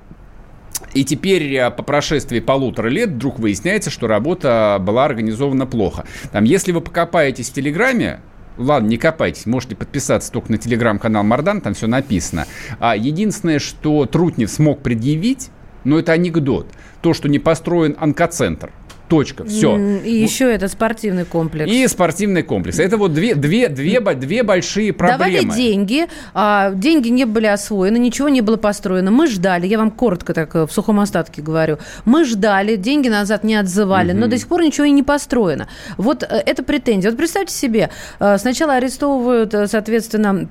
и 0.93 1.05
теперь 1.05 1.55
э, 1.55 1.71
по 1.71 1.83
прошествии 1.83 2.41
полутора 2.41 2.89
лет 2.89 3.11
вдруг 3.11 3.39
выясняется, 3.39 3.91
что 3.91 4.07
работа 4.07 4.79
была 4.81 5.05
организована 5.05 5.67
плохо. 5.67 6.05
Там, 6.33 6.45
если 6.45 6.73
вы 6.73 6.81
покопаетесь 6.81 7.51
в 7.51 7.53
Телеграме, 7.53 8.21
Ладно, 8.57 8.87
не 8.87 8.99
копайтесь, 8.99 9.47
можете 9.47 9.75
подписаться 9.75 10.31
только 10.31 10.53
на 10.53 10.59
телеграм-канал 10.59 11.25
Мардан, 11.25 11.61
там 11.61 11.75
все 11.75 11.89
написано. 11.89 12.47
А 12.79 12.95
единственное, 12.95 13.59
что 13.59 14.07
Трутнев 14.07 14.49
смог 14.49 14.81
предъявить, 14.81 15.51
но 15.83 15.99
это 15.99 16.13
анекдот, 16.13 16.69
то, 17.03 17.15
что 17.15 17.29
не 17.29 17.41
построен 17.41 17.97
онкоцентр– 17.99 18.71
Точка. 19.09 19.45
Все. 19.45 19.77
И 19.77 20.13
еще 20.15 20.51
это 20.53 20.69
спортивный 20.69 21.25
комплекс. 21.25 21.71
И 21.71 21.87
спортивный 21.89 22.43
комплекс. 22.43 22.79
Это 22.79 22.97
вот 22.97 23.13
две, 23.13 23.35
две, 23.35 23.69
две, 23.69 24.01
две 24.01 24.43
большие 24.43 24.93
проблемы. 24.93 25.43
Давали 25.43 25.57
деньги, 25.57 26.07
а, 26.33 26.71
деньги 26.71 27.09
не 27.09 27.27
были 27.27 27.47
освоены, 27.47 27.99
ничего 27.99 28.29
не 28.31 28.41
было 28.41 28.57
построено. 28.57 29.11
Мы 29.11 29.27
ждали, 29.27 29.67
я 29.67 29.79
вам 29.79 29.91
коротко 29.91 30.33
так 30.33 30.55
э, 30.57 30.67
в 30.67 30.73
сухом 30.73 31.01
остатке 31.01 31.43
говорю, 31.43 31.79
мы 32.07 32.25
ждали, 32.25 32.77
деньги 32.77 33.09
назад 33.09 33.45
не 33.45 33.57
отзывали, 33.57 34.13
угу. 34.13 34.21
но 34.21 34.27
до 34.27 34.39
сих 34.39 34.49
пор 34.49 34.63
ничего 34.63 34.87
и 34.87 34.91
не 34.91 35.03
построено. 35.03 35.69
Вот 35.99 36.23
э, 36.23 36.43
это 36.47 36.63
претензия. 36.63 37.11
Вот 37.11 37.19
представьте 37.19 37.55
себе, 37.55 37.91
э, 38.21 38.39
сначала 38.39 38.75
арестовывают, 38.75 39.55
соответственно, 39.71 40.49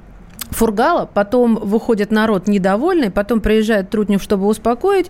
Фургала, 0.54 1.10
потом 1.12 1.56
выходит 1.56 2.12
народ 2.12 2.48
недовольный, 2.48 3.10
потом 3.10 3.42
приезжает 3.42 3.90
Трутнев, 3.90 4.22
чтобы 4.22 4.48
успокоить, 4.48 5.08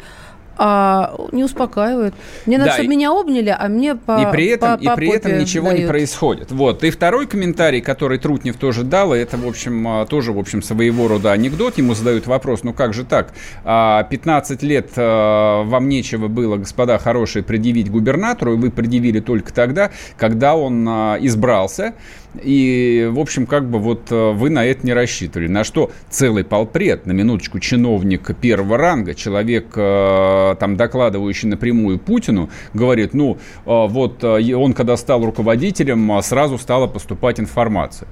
а 0.57 1.15
не 1.31 1.43
успокаивают. 1.43 2.13
Мне 2.45 2.57
надо, 2.57 2.71
да, 2.71 2.73
чтобы 2.75 2.93
и... 2.93 2.95
меня 2.95 3.11
обняли, 3.11 3.55
а 3.57 3.67
мне 3.67 3.95
по 3.95 4.21
И 4.21 4.31
при 4.31 4.47
этом, 4.47 4.77
по, 4.77 4.83
и 4.83 4.95
при 4.95 5.09
этом 5.09 5.37
ничего 5.37 5.67
дают. 5.67 5.81
не 5.81 5.87
происходит. 5.87 6.51
Вот. 6.51 6.83
И 6.83 6.91
второй 6.91 7.27
комментарий, 7.27 7.81
который 7.81 8.19
Трутнев 8.19 8.57
тоже 8.57 8.83
дал, 8.83 9.13
и 9.13 9.17
это, 9.17 9.37
в 9.37 9.47
общем, 9.47 9.87
а, 9.87 10.05
тоже, 10.05 10.31
в 10.31 10.39
общем, 10.39 10.61
своего 10.61 11.07
рода 11.07 11.31
анекдот. 11.31 11.77
Ему 11.77 11.95
задают 11.95 12.27
вопрос, 12.27 12.63
ну 12.63 12.73
как 12.73 12.93
же 12.93 13.03
так? 13.03 13.33
15 13.63 13.63
а, 13.65 14.65
лет 14.65 14.91
а, 14.95 15.63
вам 15.63 15.89
нечего 15.89 16.27
было, 16.27 16.57
господа 16.57 16.97
хорошие, 16.97 17.43
предъявить 17.43 17.89
губернатору, 17.89 18.53
и 18.53 18.57
вы 18.57 18.69
предъявили 18.69 19.19
только 19.19 19.53
тогда, 19.53 19.91
когда 20.17 20.55
он 20.55 20.87
избрался. 20.87 21.93
И, 22.41 23.09
в 23.11 23.19
общем, 23.19 23.45
как 23.45 23.69
бы 23.69 23.79
вот 23.79 24.09
вы 24.09 24.49
на 24.49 24.65
это 24.65 24.85
не 24.85 24.93
рассчитывали. 24.93 25.47
На 25.47 25.63
что 25.63 25.91
целый 26.09 26.43
полпред, 26.43 27.05
на 27.05 27.11
минуточку, 27.11 27.59
чиновник 27.59 28.35
первого 28.37 28.77
ранга, 28.77 29.13
человек 29.13 29.77
Э, 29.83 30.55
там 30.59 30.75
докладывающий 30.77 31.49
напрямую 31.49 31.99
Путину, 31.99 32.49
говорит, 32.73 33.13
ну, 33.13 33.33
э, 33.35 33.37
вот 33.65 34.23
э, 34.23 34.53
он, 34.53 34.73
когда 34.73 34.97
стал 34.97 35.25
руководителем, 35.25 36.21
сразу 36.21 36.57
стала 36.57 36.87
поступать 36.87 37.39
информация. 37.39 38.07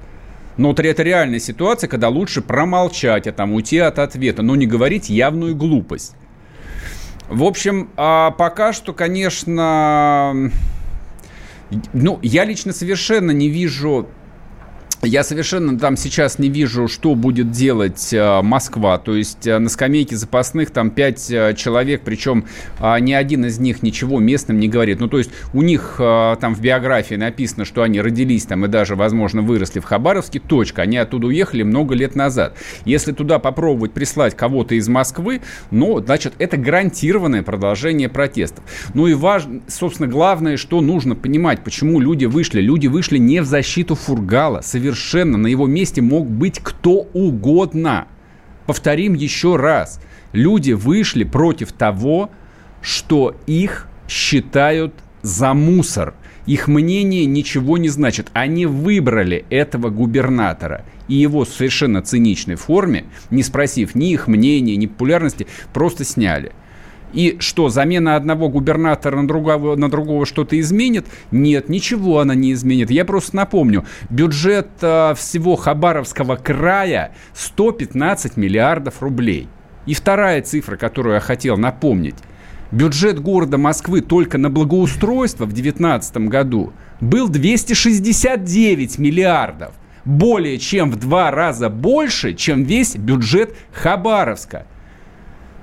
Но 0.56 0.68
вот 0.68 0.80
это 0.80 1.02
реальная 1.02 1.38
ситуация, 1.38 1.88
когда 1.88 2.08
лучше 2.08 2.42
промолчать, 2.42 3.26
а 3.26 3.32
там 3.32 3.52
уйти 3.52 3.78
от 3.78 3.98
ответа, 3.98 4.42
но 4.42 4.54
не 4.54 4.66
говорить 4.66 5.08
явную 5.08 5.56
глупость. 5.56 6.14
В 7.28 7.44
общем, 7.44 7.88
а 7.96 8.32
пока 8.32 8.72
что, 8.74 8.92
конечно, 8.92 10.50
ну, 11.92 12.18
я 12.22 12.44
лично 12.44 12.72
совершенно 12.72 13.30
не 13.30 13.48
вижу 13.48 14.08
я 15.04 15.24
совершенно 15.24 15.76
там 15.76 15.96
сейчас 15.96 16.38
не 16.38 16.48
вижу, 16.48 16.86
что 16.86 17.16
будет 17.16 17.50
делать 17.50 18.12
э, 18.12 18.40
Москва. 18.42 18.98
То 18.98 19.16
есть 19.16 19.48
э, 19.48 19.58
на 19.58 19.68
скамейке 19.68 20.16
запасных 20.16 20.70
там 20.70 20.90
пять 20.90 21.28
э, 21.28 21.54
человек, 21.56 22.02
причем 22.04 22.44
э, 22.78 23.00
ни 23.00 23.12
один 23.12 23.44
из 23.44 23.58
них 23.58 23.82
ничего 23.82 24.20
местным 24.20 24.60
не 24.60 24.68
говорит. 24.68 25.00
Ну, 25.00 25.08
то 25.08 25.18
есть 25.18 25.30
у 25.52 25.62
них 25.62 25.96
там 25.98 26.54
в 26.54 26.60
биографии 26.60 27.16
написано, 27.16 27.64
что 27.64 27.82
они 27.82 28.00
родились 28.00 28.44
там 28.44 28.64
и 28.64 28.68
даже, 28.68 28.94
возможно, 28.94 29.42
выросли 29.42 29.80
в 29.80 29.84
Хабаровске. 29.84 30.38
Точка. 30.38 30.82
Они 30.82 30.96
оттуда 30.96 31.26
уехали 31.26 31.64
много 31.64 31.94
лет 31.94 32.14
назад. 32.14 32.56
Если 32.84 33.12
туда 33.12 33.38
попробовать 33.40 33.92
прислать 33.92 34.36
кого-то 34.36 34.76
из 34.76 34.88
Москвы, 34.88 35.40
ну, 35.70 36.00
значит, 36.00 36.34
это 36.38 36.56
гарантированное 36.56 37.42
продолжение 37.42 38.08
протестов. 38.08 38.64
Ну 38.94 39.08
и 39.08 39.14
важно, 39.14 39.62
собственно, 39.66 40.08
главное, 40.08 40.56
что 40.56 40.80
нужно 40.80 41.16
понимать, 41.16 41.64
почему 41.64 41.98
люди 41.98 42.26
вышли. 42.26 42.60
Люди 42.60 42.86
вышли 42.86 43.18
не 43.18 43.40
в 43.40 43.46
защиту 43.46 43.96
Фургала, 43.96 44.60
совершенно 44.60 44.91
совершенно 44.92 45.38
на 45.38 45.46
его 45.46 45.66
месте 45.66 46.02
мог 46.02 46.28
быть 46.28 46.60
кто 46.62 47.08
угодно. 47.14 48.06
Повторим 48.66 49.14
еще 49.14 49.56
раз. 49.56 50.00
Люди 50.32 50.72
вышли 50.72 51.24
против 51.24 51.72
того, 51.72 52.30
что 52.82 53.34
их 53.46 53.88
считают 54.06 54.94
за 55.22 55.54
мусор. 55.54 56.14
Их 56.46 56.68
мнение 56.68 57.24
ничего 57.24 57.78
не 57.78 57.88
значит. 57.88 58.28
Они 58.34 58.66
выбрали 58.66 59.46
этого 59.48 59.88
губернатора 59.88 60.84
и 61.08 61.14
его 61.14 61.44
в 61.44 61.48
совершенно 61.48 62.02
циничной 62.02 62.56
форме, 62.56 63.06
не 63.30 63.42
спросив 63.42 63.94
ни 63.94 64.12
их 64.12 64.28
мнения, 64.28 64.76
ни 64.76 64.86
популярности, 64.86 65.46
просто 65.72 66.04
сняли. 66.04 66.52
И 67.12 67.36
что, 67.40 67.68
замена 67.68 68.16
одного 68.16 68.48
губернатора 68.48 69.20
на 69.20 69.28
другого, 69.28 69.76
на 69.76 69.90
другого 69.90 70.26
что-то 70.26 70.58
изменит? 70.58 71.06
Нет, 71.30 71.68
ничего 71.68 72.20
она 72.20 72.34
не 72.34 72.52
изменит. 72.52 72.90
Я 72.90 73.04
просто 73.04 73.36
напомню, 73.36 73.84
бюджет 74.10 74.68
э, 74.80 75.14
всего 75.16 75.56
Хабаровского 75.56 76.36
края 76.36 77.14
115 77.34 78.36
миллиардов 78.36 79.02
рублей. 79.02 79.48
И 79.86 79.94
вторая 79.94 80.42
цифра, 80.42 80.76
которую 80.76 81.14
я 81.14 81.20
хотел 81.20 81.56
напомнить. 81.56 82.16
Бюджет 82.70 83.20
города 83.20 83.58
Москвы 83.58 84.00
только 84.00 84.38
на 84.38 84.48
благоустройство 84.48 85.44
в 85.44 85.52
2019 85.52 86.16
году 86.28 86.72
был 87.00 87.28
269 87.28 88.98
миллиардов. 88.98 89.74
Более 90.06 90.58
чем 90.58 90.90
в 90.90 90.96
два 90.96 91.30
раза 91.30 91.68
больше, 91.68 92.32
чем 92.34 92.64
весь 92.64 92.96
бюджет 92.96 93.54
Хабаровска. 93.72 94.66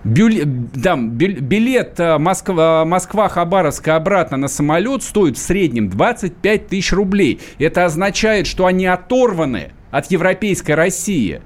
Бюль, 0.06 0.46
там, 0.82 1.12
билет 1.12 2.00
э, 2.00 2.18
Москва, 2.18 2.86
Москва-Хабаровска 2.86 3.98
обратно 3.98 4.38
на 4.38 4.48
самолет 4.48 5.04
стоит 5.04 5.38
в 5.38 5.42
среднем 5.42 5.90
25 5.90 6.68
тысяч 6.68 6.94
рублей. 6.94 7.42
Это 7.58 7.84
означает, 7.84 8.48
что 8.48 8.66
они 8.66 8.86
оторваны 8.86 9.72
от 9.92 10.10
европейской 10.10 10.72
России. 10.72 11.42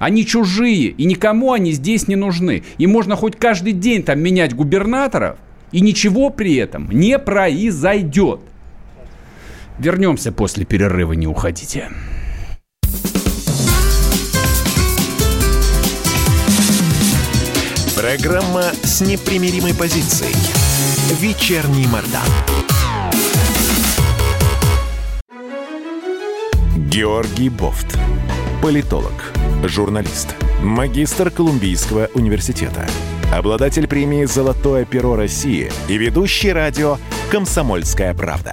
Они 0.00 0.26
чужие, 0.26 0.88
и 0.88 1.04
никому 1.04 1.52
они 1.52 1.70
здесь 1.72 2.08
не 2.08 2.16
нужны. 2.16 2.64
И 2.78 2.86
можно 2.88 3.14
хоть 3.14 3.36
каждый 3.36 3.72
день 3.72 4.02
там 4.02 4.20
менять 4.20 4.54
губернаторов, 4.54 5.38
и 5.70 5.80
ничего 5.80 6.30
при 6.30 6.56
этом 6.56 6.90
не 6.90 7.16
произойдет. 7.18 8.40
Вернемся 9.78 10.32
после 10.32 10.64
перерыва, 10.64 11.12
не 11.12 11.28
уходите. 11.28 11.90
Программа 17.98 18.62
с 18.84 19.00
непримиримой 19.00 19.74
позицией. 19.74 20.32
Вечерний 21.20 21.88
Мордан. 21.88 22.22
Георгий 26.76 27.48
Бофт. 27.48 27.98
Политолог, 28.62 29.32
журналист, 29.64 30.28
магистр 30.62 31.32
Колумбийского 31.32 32.08
университета, 32.14 32.86
обладатель 33.34 33.88
премии 33.88 34.26
«Золотое 34.26 34.84
перо 34.84 35.16
России» 35.16 35.72
и 35.88 35.98
ведущий 35.98 36.52
радио 36.52 36.98
«Комсомольская 37.32 38.14
правда». 38.14 38.52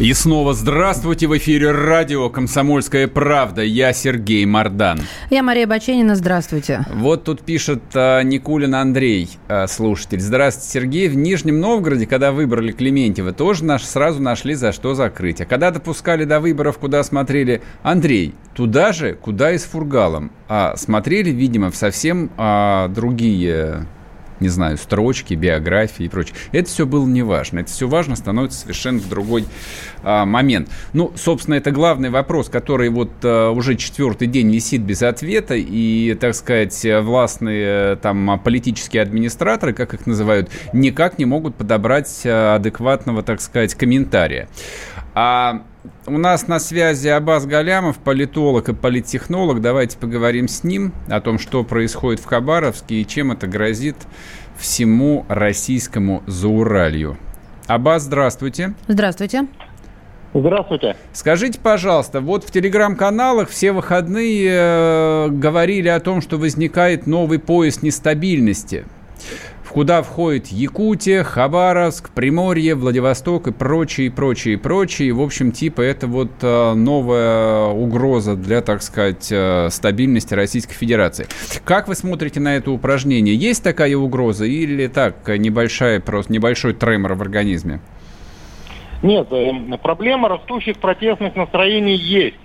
И 0.00 0.12
снова 0.12 0.54
здравствуйте 0.54 1.26
в 1.26 1.36
эфире 1.38 1.72
радио 1.72 2.30
«Комсомольская 2.30 3.08
правда». 3.08 3.62
Я 3.62 3.92
Сергей 3.92 4.46
Мордан. 4.46 5.00
Я 5.28 5.42
Мария 5.42 5.66
Баченина. 5.66 6.14
Здравствуйте. 6.14 6.86
Вот 6.94 7.24
тут 7.24 7.40
пишет 7.40 7.82
а, 7.94 8.22
Никулин 8.22 8.76
Андрей, 8.76 9.28
а, 9.48 9.66
слушатель. 9.66 10.20
Здравствуйте, 10.20 10.70
Сергей. 10.70 11.08
В 11.08 11.16
Нижнем 11.16 11.58
Новгороде, 11.58 12.06
когда 12.06 12.30
выбрали 12.30 12.70
Клементьева, 12.70 13.32
тоже 13.32 13.64
наш, 13.64 13.82
сразу 13.82 14.22
нашли 14.22 14.54
за 14.54 14.70
что 14.70 14.94
закрыть. 14.94 15.40
А 15.40 15.46
когда 15.46 15.72
допускали 15.72 16.22
до 16.22 16.38
выборов, 16.38 16.78
куда 16.78 17.02
смотрели 17.02 17.60
Андрей, 17.82 18.36
туда 18.54 18.92
же, 18.92 19.14
куда 19.14 19.50
и 19.50 19.58
с 19.58 19.64
Фургалом. 19.64 20.30
А 20.46 20.76
смотрели, 20.76 21.30
видимо, 21.30 21.72
в 21.72 21.76
совсем 21.76 22.30
а, 22.36 22.86
другие 22.86 23.84
не 24.40 24.48
знаю, 24.48 24.76
строчки, 24.78 25.34
биографии 25.34 26.04
и 26.04 26.08
прочее. 26.08 26.34
Это 26.52 26.68
все 26.68 26.86
было 26.86 27.06
неважно. 27.06 27.60
Это 27.60 27.70
все 27.70 27.88
важно 27.88 28.16
становится 28.16 28.60
совершенно 28.60 28.98
в 28.98 29.08
другой 29.08 29.44
а, 30.02 30.24
момент. 30.24 30.68
Ну, 30.92 31.12
собственно, 31.16 31.54
это 31.54 31.70
главный 31.70 32.10
вопрос, 32.10 32.48
который 32.48 32.88
вот 32.88 33.10
а, 33.22 33.50
уже 33.50 33.76
четвертый 33.76 34.28
день 34.28 34.52
висит 34.52 34.82
без 34.82 35.02
ответа, 35.02 35.54
и, 35.56 36.16
так 36.20 36.34
сказать, 36.34 36.86
властные 37.02 37.96
там 37.96 38.40
политические 38.42 39.02
администраторы, 39.02 39.72
как 39.72 39.94
их 39.94 40.06
называют, 40.06 40.50
никак 40.72 41.18
не 41.18 41.24
могут 41.24 41.54
подобрать 41.54 42.22
а, 42.24 42.56
адекватного, 42.56 43.22
так 43.22 43.40
сказать, 43.40 43.74
комментария. 43.74 44.48
А 45.20 45.62
у 46.06 46.16
нас 46.16 46.46
на 46.46 46.60
связи 46.60 47.08
Абаз 47.08 47.44
Галямов, 47.44 47.98
политолог 47.98 48.68
и 48.68 48.72
политтехнолог. 48.72 49.60
Давайте 49.60 49.98
поговорим 49.98 50.46
с 50.46 50.62
ним 50.62 50.92
о 51.08 51.20
том, 51.20 51.40
что 51.40 51.64
происходит 51.64 52.20
в 52.20 52.26
Хабаровске 52.26 53.00
и 53.00 53.04
чем 53.04 53.32
это 53.32 53.48
грозит 53.48 53.96
всему 54.56 55.26
российскому 55.28 56.22
Зауралью. 56.28 57.18
Абаз, 57.66 58.04
здравствуйте. 58.04 58.74
Здравствуйте. 58.86 59.48
Здравствуйте. 60.34 60.94
Скажите, 61.12 61.58
пожалуйста, 61.58 62.20
вот 62.20 62.44
в 62.44 62.52
телеграм-каналах 62.52 63.48
все 63.48 63.72
выходные 63.72 64.48
э, 64.48 65.28
говорили 65.30 65.88
о 65.88 65.98
том, 65.98 66.20
что 66.20 66.36
возникает 66.36 67.08
новый 67.08 67.40
пояс 67.40 67.82
нестабильности– 67.82 68.84
в 69.68 69.72
куда 69.72 70.02
входит 70.02 70.46
Якутия, 70.46 71.22
Хабаровск, 71.22 72.10
Приморье, 72.14 72.74
Владивосток 72.74 73.48
и 73.48 73.52
прочие, 73.52 74.10
прочие, 74.10 74.56
прочие. 74.56 75.12
В 75.12 75.20
общем, 75.20 75.52
типа 75.52 75.82
это 75.82 76.06
вот 76.06 76.30
э, 76.40 76.72
новая 76.72 77.66
угроза 77.66 78.34
для, 78.34 78.62
так 78.62 78.80
сказать, 78.80 79.28
э, 79.30 79.68
стабильности 79.68 80.32
Российской 80.32 80.72
Федерации. 80.72 81.26
Как 81.66 81.86
вы 81.86 81.96
смотрите 81.96 82.40
на 82.40 82.56
это 82.56 82.70
упражнение? 82.70 83.34
Есть 83.34 83.62
такая 83.62 83.94
угроза 83.94 84.46
или 84.46 84.86
так, 84.86 85.28
небольшая, 85.28 86.00
просто 86.00 86.32
небольшой 86.32 86.72
тремор 86.72 87.12
в 87.12 87.20
организме? 87.20 87.80
Нет, 89.02 89.28
э, 89.30 89.76
проблема 89.82 90.30
растущих 90.30 90.78
протестных 90.78 91.36
настроений 91.36 91.96
есть 91.96 92.36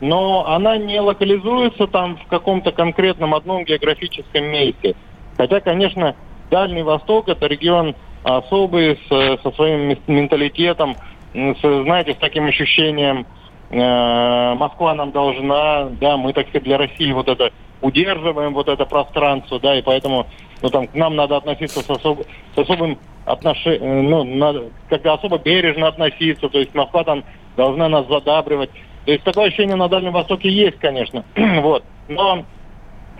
но 0.00 0.46
она 0.46 0.78
не 0.78 0.98
локализуется 0.98 1.86
там 1.86 2.16
в 2.16 2.26
каком-то 2.28 2.72
конкретном 2.72 3.34
одном 3.34 3.66
географическом 3.66 4.44
месте. 4.46 4.94
Хотя, 5.36 5.60
конечно, 5.60 6.16
Дальний 6.50 6.82
Восток– 6.82 7.28
это 7.28 7.46
регион 7.46 7.94
особый, 8.22 8.98
с, 9.08 9.42
со 9.42 9.50
своим 9.52 9.96
менталитетом, 10.06 10.96
с, 11.32 11.60
знаете, 11.60 12.12
с 12.12 12.16
таким 12.16 12.46
ощущением, 12.46 13.26
э, 13.70 14.54
Москва 14.54 14.94
нам 14.94 15.12
должна, 15.12 15.84
да, 16.00 16.16
мы, 16.16 16.32
так 16.32 16.48
сказать, 16.48 16.64
для 16.64 16.76
России 16.76 17.12
вот 17.12 17.28
это 17.28 17.52
удерживаем, 17.80 18.52
вот 18.52 18.68
это 18.68 18.84
пространство, 18.84 19.58
да, 19.60 19.78
и 19.78 19.82
поэтому, 19.82 20.26
ну, 20.60 20.68
там, 20.68 20.86
к 20.86 20.94
нам 20.94 21.16
надо 21.16 21.36
относиться 21.36 21.80
с, 21.80 21.88
особ, 21.88 22.20
с 22.54 22.58
особым 22.58 22.98
отношением, 23.24 24.10
ну, 24.10 24.24
надо 24.24 24.70
как-то 24.88 25.14
особо 25.14 25.38
бережно 25.38 25.88
относиться, 25.88 26.48
то 26.48 26.58
есть 26.58 26.74
Москва 26.74 27.04
там 27.04 27.24
должна 27.56 27.88
нас 27.88 28.06
задабривать. 28.06 28.70
То 29.06 29.12
есть 29.12 29.24
такое 29.24 29.46
ощущение 29.46 29.76
на 29.76 29.88
Дальнем 29.88 30.12
Востоке 30.12 30.50
есть, 30.50 30.78
конечно, 30.78 31.24
вот. 31.62 31.84
Но 32.08 32.44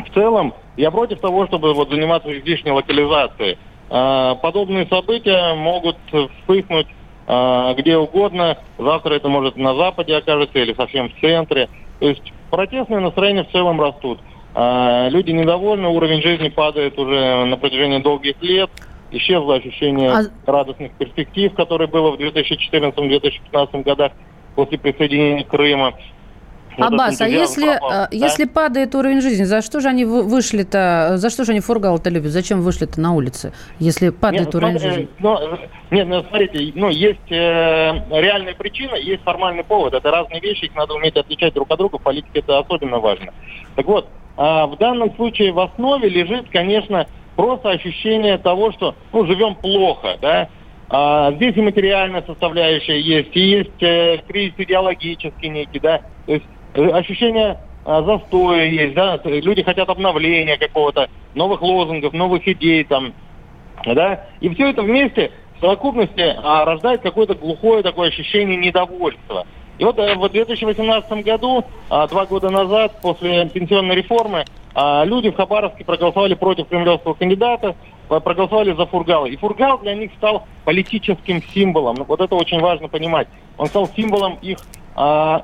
в 0.05 0.15
целом 0.15 0.55
я 0.77 0.91
против 0.91 1.21
того, 1.21 1.47
чтобы 1.47 1.75
вот 1.75 1.91
заниматься 1.91 2.37
излишней 2.39 2.73
локализацией. 2.73 3.59
А, 3.89 4.37
подобные 4.37 4.87
события 4.87 5.55
могут 5.55 5.97
вспыхнуть 6.41 6.87
а, 7.27 7.75
где 7.75 7.97
угодно. 7.97 8.59
Завтра 8.79 9.15
это 9.15 9.29
может 9.29 9.57
на 9.57 9.75
Западе 9.75 10.17
окажется 10.17 10.59
или 10.59 10.75
совсем 10.75 11.09
в 11.09 11.21
центре. 11.21 11.69
То 12.01 12.09
есть 12.09 12.33
протестные 12.51 13.01
настроения 13.01 13.45
в 13.45 13.53
целом 13.53 13.81
растут. 13.81 14.19
А, 14.55 15.09
люди 15.09 15.31
недовольны, 15.31 15.89
уровень 15.89 16.23
жизни 16.23 16.49
падает 16.49 16.99
уже 16.99 17.45
на 17.45 17.57
протяжении 17.57 17.99
долгих 17.99 18.43
лет. 18.43 18.71
Исчезло 19.13 19.57
ощущение 19.57 20.11
а... 20.11 20.23
радостных 20.47 20.93
перспектив, 20.93 21.55
которое 21.55 21.87
было 21.87 22.13
в 22.13 22.21
2014-2015 22.21 23.83
годах 23.83 24.13
после 24.55 24.79
присоединения 24.79 25.45
Крыма. 25.45 25.95
Аббас, 26.87 27.21
а 27.21 27.29
если, 27.29 27.67
пропал, 27.67 27.91
да? 27.91 28.09
если 28.11 28.45
падает 28.45 28.95
уровень 28.95 29.21
жизни, 29.21 29.45
за 29.45 29.63
что 29.63 29.81
же 29.81 29.89
они 29.89 30.05
вышли-то, 30.05 31.13
за 31.17 31.31
что 31.31 31.45
же 31.45 31.53
они 31.53 31.61
фургал-то 31.61 32.11
любят? 32.11 32.31
Зачем 32.33 32.61
вышли-то 32.61 33.01
на 33.01 33.15
улице, 33.15 33.53
если 33.79 34.11
падает 34.11 34.47
нет, 34.47 34.55
ну, 34.55 34.59
уровень 34.59 34.79
смотри, 34.79 34.97
жизни? 34.97 35.09
Ну, 35.19 35.39
нет, 35.91 36.09
ну, 36.09 36.23
смотрите, 36.23 36.73
ну, 36.75 36.89
есть 36.89 37.31
э, 37.31 37.93
реальная 38.11 38.55
причина, 38.55 38.95
есть 38.95 39.23
формальный 39.23 39.65
повод. 39.65 39.95
Это 39.95 40.11
разные 40.11 40.41
вещи, 40.41 40.65
их 40.65 40.75
надо 40.75 40.95
уметь 40.95 41.17
отличать 41.17 41.55
друг 41.55 41.71
от 41.71 41.79
друга, 41.79 41.99
в 41.99 42.03
политике 42.03 42.41
это 42.41 42.59
особенно 42.59 42.99
важно. 42.99 43.33
Так 43.77 43.87
вот, 43.87 44.09
э, 44.37 44.41
в 44.41 44.77
данном 44.79 45.15
случае 45.17 45.53
в 45.53 45.61
основе 45.61 46.09
лежит, 46.09 46.49
конечно, 46.51 47.07
просто 47.37 47.71
ощущение 47.71 48.39
того, 48.39 48.73
что, 48.73 48.95
ну, 49.13 49.27
живем 49.27 49.55
плохо, 49.55 50.17
да, 50.21 50.49
а, 50.93 51.31
здесь 51.33 51.57
и 51.57 51.61
материальная 51.61 52.23
составляющая 52.27 53.01
есть, 53.01 53.31
и 53.35 53.41
есть 53.41 53.81
э, 53.83 54.19
кризис 54.27 54.55
идеологический 54.59 55.49
некий, 55.49 55.79
да, 55.79 56.01
то 56.27 56.33
есть 56.33 56.45
Э, 56.45 56.60
ощущение 56.75 57.59
а, 57.85 58.03
застоя 58.03 58.67
есть, 58.67 58.95
да, 58.95 59.19
люди 59.25 59.63
хотят 59.63 59.89
обновления 59.89 60.59
какого-то, 60.59 61.09
новых 61.35 61.63
лозунгов, 61.63 62.13
новых 62.13 62.47
идей 62.47 62.85
там, 62.85 63.15
да, 63.87 64.27
и 64.41 64.49
все 64.51 64.71
это 64.71 64.83
вместе 64.83 65.33
в 65.57 65.61
совокупности 65.61 66.37
а, 66.43 66.65
рождает 66.65 67.01
какое-то 67.01 67.35
глухое 67.35 67.83
такое 67.83 68.09
ощущение 68.09 68.57
недовольства. 68.57 69.47
И 69.79 69.85
вот 69.85 69.99
э, 69.99 70.15
в 70.15 70.29
2018 70.29 71.25
году, 71.25 71.65
а, 71.89 72.07
два 72.07 72.27
года 72.27 72.51
назад, 72.51 73.01
после 73.01 73.49
пенсионной 73.49 73.95
реформы, 73.95 74.45
люди 75.05 75.31
в 75.31 75.35
Хабаровске 75.35 75.85
проголосовали 75.85 76.35
против 76.35 76.69
кремлевского 76.69 77.15
кандидата, 77.15 77.75
проголосовали 78.07 78.73
за 78.73 78.87
Фургала. 78.87 79.27
И 79.27 79.37
Фургал 79.37 79.79
для 79.79 79.97
них 79.97 80.13
стал 80.17 80.47
политическим 80.65 81.43
символом. 81.53 81.97
Вот 82.07 82.21
это 82.21 82.37
очень 82.37 82.61
важно 82.61 82.87
понимать. 82.87 83.27
Он 83.59 83.67
стал 83.67 83.89
символом 83.89 84.39
их 84.43 84.59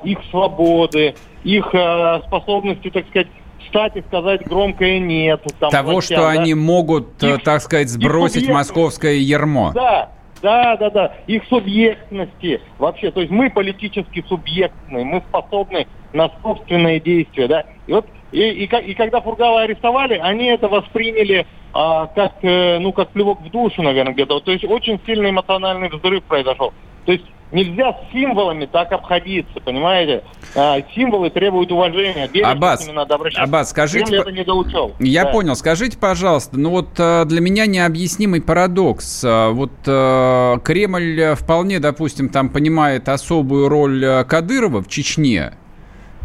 их 0.03 0.19
свободы, 0.29 1.15
их 1.43 1.69
а, 1.73 2.21
способности, 2.27 2.89
так 2.89 3.07
сказать, 3.07 3.27
встать 3.65 3.95
и 3.95 4.01
сказать 4.01 4.45
громкое 4.47 4.99
нет. 4.99 5.41
Там, 5.59 5.69
Того, 5.69 5.93
властям, 5.93 6.17
что 6.17 6.27
да? 6.27 6.41
они 6.41 6.53
могут, 6.53 7.21
их, 7.23 7.43
так 7.43 7.61
сказать, 7.61 7.89
сбросить 7.89 8.47
московское 8.49 9.13
ермо. 9.13 9.71
Да, 9.73 10.09
да, 10.41 10.77
да, 10.77 10.89
да. 10.89 11.13
Их 11.27 11.43
субъектности 11.49 12.61
вообще. 12.77 13.11
То 13.11 13.21
есть 13.21 13.31
мы 13.31 13.49
политически 13.49 14.23
субъектны, 14.27 15.03
мы 15.03 15.21
способны 15.29 15.87
на 16.13 16.31
собственные 16.41 16.99
действия, 16.99 17.47
да. 17.47 17.65
И 17.87 17.93
вот 17.93 18.05
и, 18.31 18.41
и, 18.41 18.63
и 18.65 18.93
когда 18.93 19.21
Фургала 19.21 19.61
арестовали, 19.61 20.15
они 20.15 20.47
это 20.47 20.67
восприняли 20.67 21.47
а, 21.73 22.07
как, 22.07 22.33
э, 22.41 22.77
ну, 22.79 22.91
как 22.91 23.09
плевок 23.09 23.41
в 23.41 23.49
душу, 23.49 23.81
наверное, 23.81 24.13
где-то. 24.13 24.39
То 24.41 24.51
есть 24.51 24.65
очень 24.65 24.99
сильный 25.05 25.29
эмоциональный 25.29 25.89
взрыв 25.89 26.23
произошел. 26.23 26.73
То 27.05 27.13
есть 27.13 27.25
нельзя 27.51 27.93
с 27.93 28.11
символами 28.11 28.65
так 28.65 28.91
обходиться, 28.91 29.59
понимаете? 29.63 30.23
А, 30.55 30.77
символы 30.93 31.29
требуют 31.29 31.71
уважения. 31.71 32.29
Аббас, 32.43 32.87
надо 32.87 33.15
обращаться. 33.15 33.43
Аббас, 33.43 33.69
скажите... 33.69 34.15
Это 34.15 34.31
недоучел. 34.31 34.93
Я 34.99 35.25
да. 35.25 35.31
понял. 35.31 35.55
Скажите, 35.55 35.97
пожалуйста, 35.97 36.59
ну 36.59 36.71
вот 36.71 36.89
э, 36.97 37.25
для 37.25 37.41
меня 37.41 37.65
необъяснимый 37.65 38.41
парадокс. 38.41 39.23
Э, 39.23 39.49
вот 39.51 39.71
э, 39.85 40.57
Кремль 40.63 41.35
вполне, 41.35 41.79
допустим, 41.79 42.29
там 42.29 42.49
понимает 42.49 43.09
особую 43.09 43.69
роль 43.69 44.25
Кадырова 44.25 44.81
в 44.81 44.87
Чечне, 44.87 45.53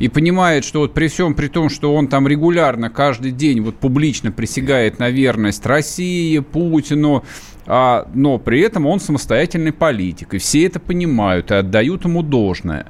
и 0.02 0.08
понимает, 0.08 0.64
что 0.64 0.80
вот 0.80 0.94
при 0.94 1.06
всем 1.06 1.34
при 1.34 1.46
том, 1.46 1.68
что 1.68 1.94
он 1.94 2.08
там 2.08 2.26
регулярно 2.26 2.90
каждый 2.90 3.30
день 3.30 3.60
вот 3.60 3.76
публично 3.76 4.32
присягает 4.32 4.98
на 4.98 5.10
верность 5.10 5.64
России, 5.64 6.40
Путину, 6.40 7.24
а, 7.66 8.08
но 8.14 8.38
при 8.38 8.60
этом 8.60 8.86
он 8.86 9.00
самостоятельный 9.00 9.72
политик, 9.72 10.34
и 10.34 10.38
все 10.38 10.66
это 10.66 10.80
понимают 10.80 11.50
и 11.50 11.54
отдают 11.54 12.04
ему 12.04 12.22
должное. 12.22 12.86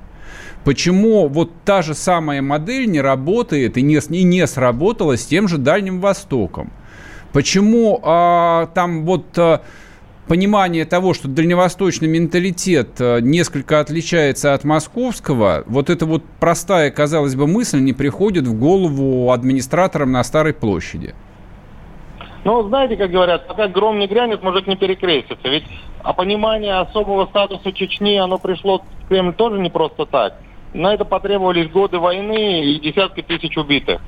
Почему 0.64 1.28
вот 1.28 1.52
та 1.64 1.82
же 1.82 1.94
самая 1.94 2.40
модель 2.40 2.88
не 2.88 3.00
работает 3.00 3.76
и 3.76 3.82
не, 3.82 3.96
и 3.96 4.22
не 4.22 4.46
сработала 4.46 5.16
с 5.16 5.26
тем 5.26 5.48
же 5.48 5.58
Дальним 5.58 6.00
Востоком? 6.00 6.72
Почему 7.32 8.00
а, 8.02 8.66
там 8.74 9.04
вот 9.04 9.26
а, 9.36 9.62
понимание 10.28 10.84
того, 10.84 11.14
что 11.14 11.28
дальневосточный 11.28 12.06
менталитет 12.06 12.90
а, 13.00 13.18
несколько 13.18 13.80
отличается 13.80 14.54
от 14.54 14.62
московского, 14.64 15.64
вот 15.66 15.90
эта 15.90 16.06
вот 16.06 16.22
простая, 16.38 16.90
казалось 16.90 17.34
бы, 17.34 17.46
мысль 17.46 17.80
не 17.80 17.92
приходит 17.92 18.46
в 18.46 18.54
голову 18.54 19.32
администраторам 19.32 20.12
на 20.12 20.22
Старой 20.22 20.54
площади? 20.54 21.14
Ну, 22.44 22.62
знаете, 22.68 22.96
как 22.96 23.10
говорят, 23.10 23.46
пока 23.46 23.68
гром 23.68 23.98
не 23.98 24.06
грянет, 24.06 24.42
мужик 24.42 24.66
не 24.66 24.76
перекрестится. 24.76 25.48
Ведь 25.48 25.64
а 26.02 26.12
понимание 26.12 26.78
особого 26.78 27.26
статуса 27.26 27.72
Чечни, 27.72 28.16
оно 28.16 28.38
пришло 28.38 28.78
в 28.78 29.08
Кремль 29.08 29.34
тоже 29.34 29.60
не 29.60 29.70
просто 29.70 30.06
так. 30.06 30.34
На 30.74 30.94
это 30.94 31.04
потребовались 31.04 31.70
годы 31.70 31.98
войны 31.98 32.64
и 32.64 32.80
десятки 32.80 33.22
тысяч 33.22 33.56
убитых. 33.56 34.00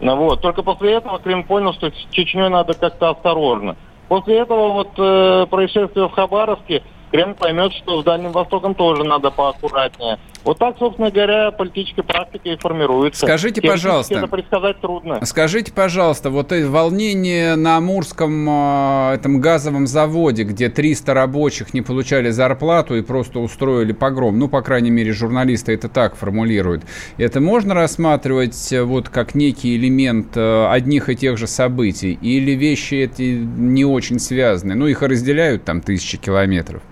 Ну, 0.00 0.16
вот. 0.16 0.42
Только 0.42 0.62
после 0.62 0.94
этого 0.94 1.18
Кремль 1.18 1.44
понял, 1.44 1.72
что 1.72 1.90
с 1.90 2.06
Чечней 2.10 2.48
надо 2.48 2.74
как-то 2.74 3.10
осторожно. 3.10 3.76
После 4.08 4.38
этого 4.38 4.72
вот 4.72 4.90
э, 4.98 5.46
происшествия 5.50 6.08
в 6.08 6.12
Хабаровске 6.12 6.82
Кремль 7.10 7.34
поймет, 7.34 7.72
что 7.72 8.02
с 8.02 8.04
Дальним 8.04 8.32
Востоком 8.32 8.74
тоже 8.74 9.04
надо 9.04 9.30
поаккуратнее. 9.30 10.18
Вот 10.44 10.58
так, 10.58 10.76
собственно 10.78 11.10
говоря, 11.10 11.50
политическая 11.50 12.02
практика 12.02 12.48
и 12.48 12.56
формируется. 12.56 13.26
Скажите, 13.26 13.60
пожалуйста. 13.60 14.14
Это 14.14 14.26
предсказать 14.28 14.80
трудно. 14.80 15.24
Скажите, 15.24 15.72
пожалуйста, 15.72 16.30
вот 16.30 16.52
это 16.52 16.68
волнение 16.70 17.56
на 17.56 17.76
Амурском 17.76 18.48
э, 18.48 19.14
этом 19.14 19.40
газовом 19.40 19.86
заводе, 19.86 20.44
где 20.44 20.68
300 20.68 21.14
рабочих 21.14 21.74
не 21.74 21.82
получали 21.82 22.30
зарплату 22.30 22.96
и 22.96 23.02
просто 23.02 23.40
устроили 23.40 23.92
погром, 23.92 24.38
ну, 24.38 24.48
по 24.48 24.62
крайней 24.62 24.90
мере, 24.90 25.12
журналисты 25.12 25.74
это 25.74 25.88
так 25.88 26.16
формулируют, 26.16 26.84
это 27.16 27.40
можно 27.40 27.74
рассматривать 27.74 28.72
э, 28.72 28.82
вот 28.82 29.08
как 29.08 29.34
некий 29.34 29.76
элемент 29.76 30.36
э, 30.36 30.66
одних 30.70 31.08
и 31.08 31.16
тех 31.16 31.36
же 31.36 31.46
событий? 31.46 32.18
Или 32.20 32.52
вещи 32.52 32.94
эти 32.94 33.22
не 33.22 33.84
очень 33.84 34.18
связаны? 34.18 34.74
Ну, 34.74 34.86
их 34.86 35.02
разделяют 35.02 35.64
там 35.64 35.80
тысячи 35.80 36.16
километров. 36.16 36.82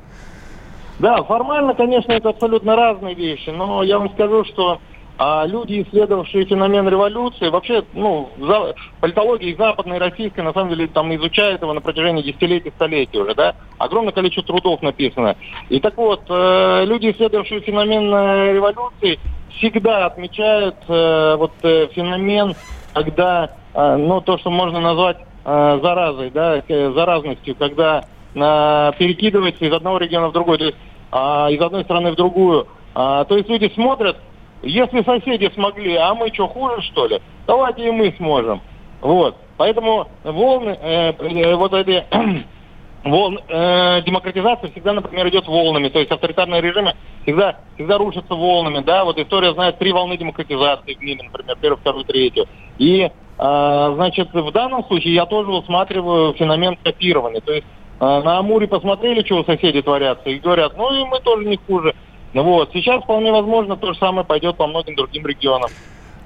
Да, 0.98 1.22
формально, 1.24 1.74
конечно, 1.74 2.12
это 2.12 2.30
абсолютно 2.30 2.74
разные 2.74 3.14
вещи, 3.14 3.50
но 3.50 3.82
я 3.82 3.98
вам 3.98 4.10
скажу, 4.12 4.44
что 4.44 4.80
а 5.18 5.46
люди, 5.46 5.82
исследовавшие 5.82 6.44
феномен 6.44 6.86
революции, 6.88 7.48
вообще, 7.48 7.84
ну, 7.94 8.28
за, 8.38 8.74
политология 9.00 9.50
и 9.50 9.98
российской, 9.98 10.40
на 10.40 10.52
самом 10.52 10.70
деле, 10.70 10.88
там 10.88 11.14
изучают 11.16 11.62
его 11.62 11.72
на 11.72 11.80
протяжении 11.80 12.22
десятилетий, 12.22 12.70
столетий 12.70 13.18
уже, 13.18 13.34
да, 13.34 13.54
огромное 13.78 14.12
количество 14.12 14.44
трудов 14.44 14.82
написано. 14.82 15.36
И 15.70 15.80
так 15.80 15.96
вот, 15.96 16.20
э, 16.28 16.84
люди, 16.84 17.10
исследовавшие 17.10 17.62
феномен 17.62 18.12
э, 18.12 18.52
революции, 18.52 19.18
всегда 19.56 20.04
отмечают 20.04 20.76
э, 20.86 21.36
вот 21.36 21.52
э, 21.62 21.86
феномен, 21.94 22.54
когда, 22.92 23.52
э, 23.72 23.96
ну, 23.96 24.20
то, 24.20 24.36
что 24.36 24.50
можно 24.50 24.80
назвать 24.80 25.16
э, 25.46 25.78
заразой, 25.82 26.30
да, 26.30 26.62
э, 26.68 26.92
заразностью, 26.92 27.54
когда 27.54 28.04
перекидывается 28.36 29.64
из 29.64 29.72
одного 29.72 29.98
региона 29.98 30.28
в 30.28 30.32
другой, 30.32 30.58
то 30.58 30.64
есть 30.64 30.76
э, 31.12 31.16
из 31.52 31.60
одной 31.60 31.84
страны 31.84 32.12
в 32.12 32.16
другую. 32.16 32.68
Э, 32.94 33.24
то 33.28 33.36
есть 33.36 33.48
люди 33.48 33.70
смотрят, 33.74 34.18
если 34.62 35.02
соседи 35.02 35.50
смогли, 35.54 35.96
а 35.96 36.14
мы 36.14 36.32
что, 36.32 36.48
хуже, 36.48 36.82
что 36.82 37.06
ли? 37.06 37.20
Давайте 37.46 37.88
и 37.88 37.90
мы 37.90 38.14
сможем. 38.18 38.60
Вот. 39.00 39.36
Поэтому 39.56 40.08
волны, 40.24 40.78
э, 40.80 41.12
э, 41.12 41.54
вот 41.54 41.72
эти 41.72 42.04
волн, 43.04 43.38
э, 43.48 44.02
демократизация 44.02 44.70
всегда, 44.70 44.92
например, 44.92 45.28
идет 45.28 45.46
волнами. 45.46 45.88
То 45.88 45.98
есть 45.98 46.10
авторитарные 46.10 46.60
режимы 46.60 46.94
всегда, 47.22 47.56
всегда 47.74 47.96
рушатся 47.98 48.34
волнами. 48.34 48.82
Да? 48.84 49.04
Вот 49.04 49.18
история 49.18 49.54
знает 49.54 49.78
три 49.78 49.92
волны 49.92 50.16
демократизации 50.16 50.94
в 50.94 51.00
мире, 51.00 51.22
например, 51.24 51.56
первую, 51.60 51.78
вторую, 51.78 52.04
третью. 52.04 52.46
И, 52.78 53.02
э, 53.02 53.92
значит, 53.94 54.34
в 54.34 54.52
данном 54.52 54.84
случае 54.84 55.14
я 55.14 55.24
тоже 55.24 55.50
усматриваю 55.52 56.34
феномен 56.34 56.76
копирования. 56.82 57.40
То 57.40 57.52
есть 57.52 57.66
а, 57.66 57.85
на 58.00 58.38
Амуре 58.38 58.66
посмотрели, 58.66 59.24
что 59.24 59.36
у 59.36 59.44
соседей 59.44 59.82
творятся, 59.82 60.28
и 60.28 60.38
говорят, 60.38 60.76
ну 60.76 60.92
и 60.92 61.04
мы 61.04 61.20
тоже 61.20 61.46
не 61.46 61.58
хуже. 61.66 61.94
Вот. 62.34 62.70
Сейчас 62.72 63.02
вполне 63.02 63.32
возможно 63.32 63.76
то 63.76 63.92
же 63.92 63.98
самое 63.98 64.26
пойдет 64.26 64.56
по 64.56 64.66
многим 64.66 64.94
другим 64.94 65.26
регионам. 65.26 65.70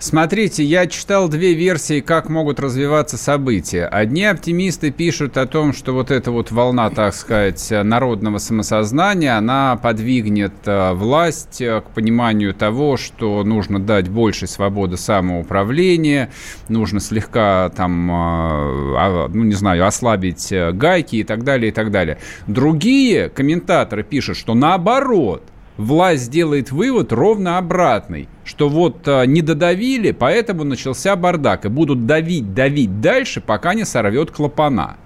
Смотрите, 0.03 0.65
я 0.65 0.87
читал 0.87 1.29
две 1.29 1.53
версии, 1.53 2.01
как 2.01 2.31
могут 2.31 2.59
развиваться 2.59 3.19
события. 3.19 3.85
Одни 3.85 4.25
оптимисты 4.25 4.91
пишут 4.91 5.37
о 5.37 5.45
том, 5.47 5.75
что 5.75 5.93
вот 5.93 6.11
эта 6.11 6.31
вот 6.31 6.51
волна, 6.51 6.89
так 6.89 7.13
сказать, 7.13 7.69
народного 7.71 8.39
самосознания, 8.39 9.37
она 9.37 9.77
подвигнет 9.77 10.55
э, 10.65 10.95
власть 10.95 11.61
э, 11.61 11.83
к 11.83 11.91
пониманию 11.91 12.55
того, 12.55 12.97
что 12.97 13.45
нужно 13.45 13.79
дать 13.79 14.09
больше 14.09 14.47
свободы 14.47 14.97
самоуправления, 14.97 16.31
нужно 16.71 16.99
слегка 16.99 17.69
там, 17.69 18.11
э, 18.11 18.15
а, 18.15 19.29
ну 19.29 19.45
не 19.45 19.55
знаю, 19.55 19.87
ослабить 19.87 20.51
гайки 20.51 21.17
и 21.17 21.25
так 21.25 21.45
далее, 21.45 21.69
и 21.69 21.75
так 21.75 21.91
далее. 21.91 22.17
Другие 22.47 23.29
комментаторы 23.29 24.03
пишут, 24.03 24.39
что 24.39 24.55
наоборот– 24.55 25.43
власть 25.81 26.25
сделает 26.25 26.71
вывод 26.71 27.12
ровно 27.12 27.59
обратный, 27.59 28.29
что 28.45 28.69
вот 28.69 29.07
а, 29.07 29.25
не 29.25 29.43
додавили, 29.43 30.12
поэтому 30.12 30.64
начался 30.64 31.16
бардак, 31.16 31.64
и 31.64 31.69
будут 31.69 32.07
давить, 32.07 32.55
давить 32.55 33.01
дальше, 33.01 33.40
пока 33.40 33.75
не 33.75 33.85
сорвет 33.85 34.31
клапана. 34.31 34.97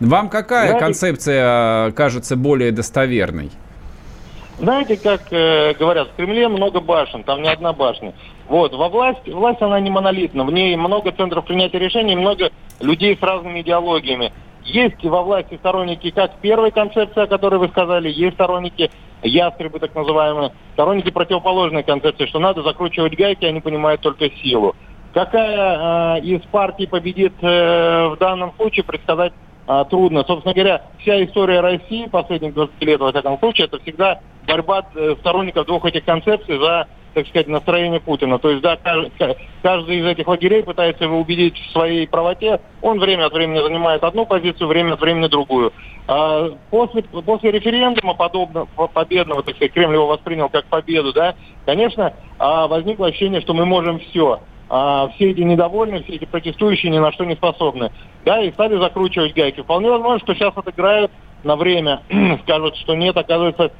Вам 0.00 0.28
какая 0.28 0.68
Знаете, 0.68 0.84
концепция 0.84 1.42
а, 1.44 1.92
кажется 1.92 2.36
более 2.36 2.72
достоверной? 2.72 3.50
Знаете, 4.58 4.96
как 4.96 5.32
э, 5.32 5.74
говорят, 5.74 6.10
в 6.10 6.16
Кремле 6.16 6.46
много 6.46 6.80
башен, 6.80 7.24
там 7.24 7.42
не 7.42 7.48
одна 7.48 7.72
башня. 7.72 8.12
Вот, 8.48 8.72
во 8.72 8.88
власть, 8.88 9.26
власть 9.26 9.60
она 9.62 9.80
не 9.80 9.90
монолитна, 9.90 10.44
в 10.44 10.52
ней 10.52 10.76
много 10.76 11.10
центров 11.10 11.44
принятия 11.44 11.78
решений, 11.78 12.14
много 12.14 12.50
людей 12.80 13.16
с 13.16 13.22
разными 13.22 13.62
идеологиями. 13.62 14.32
Есть 14.64 15.02
во 15.04 15.22
власти 15.22 15.56
сторонники 15.56 16.10
как 16.10 16.36
первой 16.40 16.70
концепции, 16.70 17.22
о 17.22 17.26
которой 17.26 17.56
вы 17.56 17.68
сказали, 17.68 18.08
есть 18.08 18.34
сторонники 18.34 18.90
ястребы 19.22 19.78
так 19.78 19.94
называемые, 19.94 20.52
сторонники 20.72 21.10
противоположной 21.10 21.82
концепции, 21.82 22.26
что 22.26 22.38
надо 22.38 22.62
закручивать 22.62 23.16
гайки, 23.16 23.44
они 23.44 23.60
понимают 23.60 24.00
только 24.00 24.30
силу. 24.42 24.74
Какая 25.12 26.16
э, 26.16 26.20
из 26.22 26.40
партий 26.50 26.86
победит 26.86 27.34
э, 27.40 28.08
в 28.08 28.16
данном 28.18 28.52
случае, 28.56 28.84
предсказать 28.84 29.32
а, 29.66 29.84
трудно. 29.84 30.24
Собственно 30.26 30.54
говоря, 30.54 30.82
вся 30.98 31.24
история 31.24 31.60
России 31.60 32.06
последних 32.06 32.52
20 32.52 32.82
лет, 32.82 33.00
во 33.00 33.10
всяком 33.10 33.38
случае, 33.38 33.66
это 33.66 33.78
всегда 33.80 34.20
борьба 34.46 34.84
э, 34.94 35.14
сторонников 35.20 35.66
двух 35.66 35.86
этих 35.86 36.04
концепций 36.04 36.58
за, 36.58 36.86
так 37.14 37.26
сказать, 37.28 37.48
настроение 37.48 38.00
Путина. 38.00 38.38
То 38.38 38.50
есть, 38.50 38.62
да, 38.62 38.76
каждый 39.62 39.98
из 39.98 40.06
этих 40.06 40.26
лагерей 40.26 40.62
пытается 40.62 41.04
его 41.04 41.18
убедить 41.18 41.56
в 41.58 41.72
своей 41.72 42.06
правоте. 42.06 42.60
Он 42.82 42.98
время 42.98 43.26
от 43.26 43.32
времени 43.32 43.60
занимает 43.60 44.04
одну 44.04 44.26
позицию, 44.26 44.68
время 44.68 44.94
от 44.94 45.00
времени 45.00 45.28
другую. 45.28 45.72
А 46.06 46.50
после, 46.70 47.02
после 47.02 47.52
референдума 47.52 48.14
подобного, 48.14 48.66
победного, 48.66 49.42
так 49.42 49.56
сказать, 49.56 49.72
Кремль 49.72 49.94
его 49.94 50.06
воспринял 50.06 50.48
как 50.48 50.66
победу, 50.66 51.12
да, 51.12 51.34
конечно, 51.64 52.12
а, 52.38 52.66
возникло 52.66 53.06
ощущение, 53.06 53.40
что 53.40 53.54
мы 53.54 53.64
можем 53.64 54.00
все 54.00 54.40
а 54.68 55.08
все 55.14 55.30
эти 55.30 55.40
недовольные, 55.40 56.02
все 56.02 56.14
эти 56.14 56.24
протестующие 56.24 56.90
ни 56.90 56.98
на 56.98 57.12
что 57.12 57.24
не 57.24 57.34
способны. 57.34 57.92
Да, 58.24 58.42
и 58.42 58.50
стали 58.52 58.76
закручивать 58.76 59.34
гайки. 59.34 59.60
Вполне 59.60 59.90
возможно, 59.90 60.18
что 60.20 60.34
сейчас 60.34 60.56
отыграют 60.56 61.10
на 61.42 61.56
время, 61.56 62.00
скажут, 62.42 62.76
что 62.76 62.94
нет, 62.94 63.16
оказывается, 63.16 63.70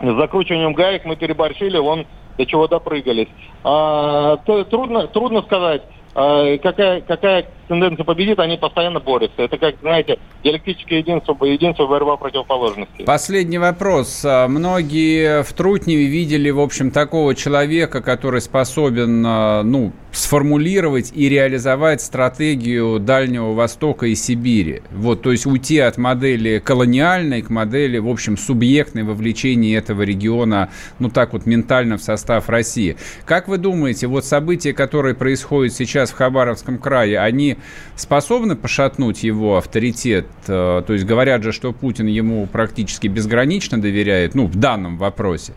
с 0.00 0.16
закручиванием 0.16 0.74
гаек 0.74 1.04
мы 1.04 1.16
переборщили, 1.16 1.78
вон 1.78 2.06
до 2.38 2.46
чего 2.46 2.68
допрыгались. 2.68 3.28
А, 3.64 4.36
то, 4.38 4.64
трудно, 4.64 5.08
трудно 5.08 5.42
сказать. 5.42 5.82
А, 6.14 6.56
какая, 6.58 7.00
какая 7.02 7.46
тенденция 7.68 8.04
победит, 8.04 8.38
они 8.38 8.56
постоянно 8.56 9.00
борются. 9.00 9.42
Это 9.42 9.58
как, 9.58 9.76
знаете, 9.80 10.18
диалектическое 10.42 10.98
единство, 10.98 11.36
единство 11.44 11.86
борьба 11.86 12.16
противоположностей. 12.16 13.04
Последний 13.04 13.58
вопрос. 13.58 14.24
А, 14.24 14.48
многие 14.48 15.42
в 15.42 15.52
Трутневе 15.52 16.06
видели, 16.06 16.50
в 16.50 16.60
общем, 16.60 16.90
такого 16.90 17.34
человека, 17.34 18.00
который 18.00 18.40
способен, 18.40 19.24
а, 19.26 19.62
ну, 19.62 19.92
сформулировать 20.12 21.12
и 21.14 21.28
реализовать 21.28 22.00
стратегию 22.00 22.98
Дальнего 22.98 23.52
Востока 23.52 24.06
и 24.06 24.14
Сибири. 24.14 24.82
Вот, 24.90 25.22
то 25.22 25.32
есть 25.32 25.46
уйти 25.46 25.78
от 25.78 25.98
модели 25.98 26.58
колониальной 26.64 27.42
к 27.42 27.50
модели, 27.50 27.98
в 27.98 28.08
общем, 28.08 28.36
субъектной 28.36 29.02
вовлечения 29.02 29.76
этого 29.76 30.02
региона, 30.02 30.70
ну 30.98 31.10
так 31.10 31.32
вот, 31.32 31.46
ментально 31.46 31.98
в 31.98 32.02
состав 32.02 32.48
России. 32.48 32.96
Как 33.24 33.48
вы 33.48 33.58
думаете, 33.58 34.06
вот 34.06 34.24
события, 34.24 34.72
которые 34.72 35.14
происходят 35.14 35.74
сейчас 35.74 36.10
в 36.10 36.14
Хабаровском 36.14 36.78
крае, 36.78 37.18
они 37.18 37.58
способны 37.96 38.56
пошатнуть 38.56 39.22
его 39.22 39.56
авторитет? 39.56 40.26
Э, 40.46 40.82
то 40.86 40.92
есть 40.92 41.04
говорят 41.04 41.42
же, 41.42 41.52
что 41.52 41.72
Путин 41.72 42.06
ему 42.06 42.46
практически 42.46 43.08
безгранично 43.08 43.80
доверяет, 43.80 44.34
ну, 44.34 44.46
в 44.46 44.56
данном 44.56 44.96
вопросе. 44.96 45.52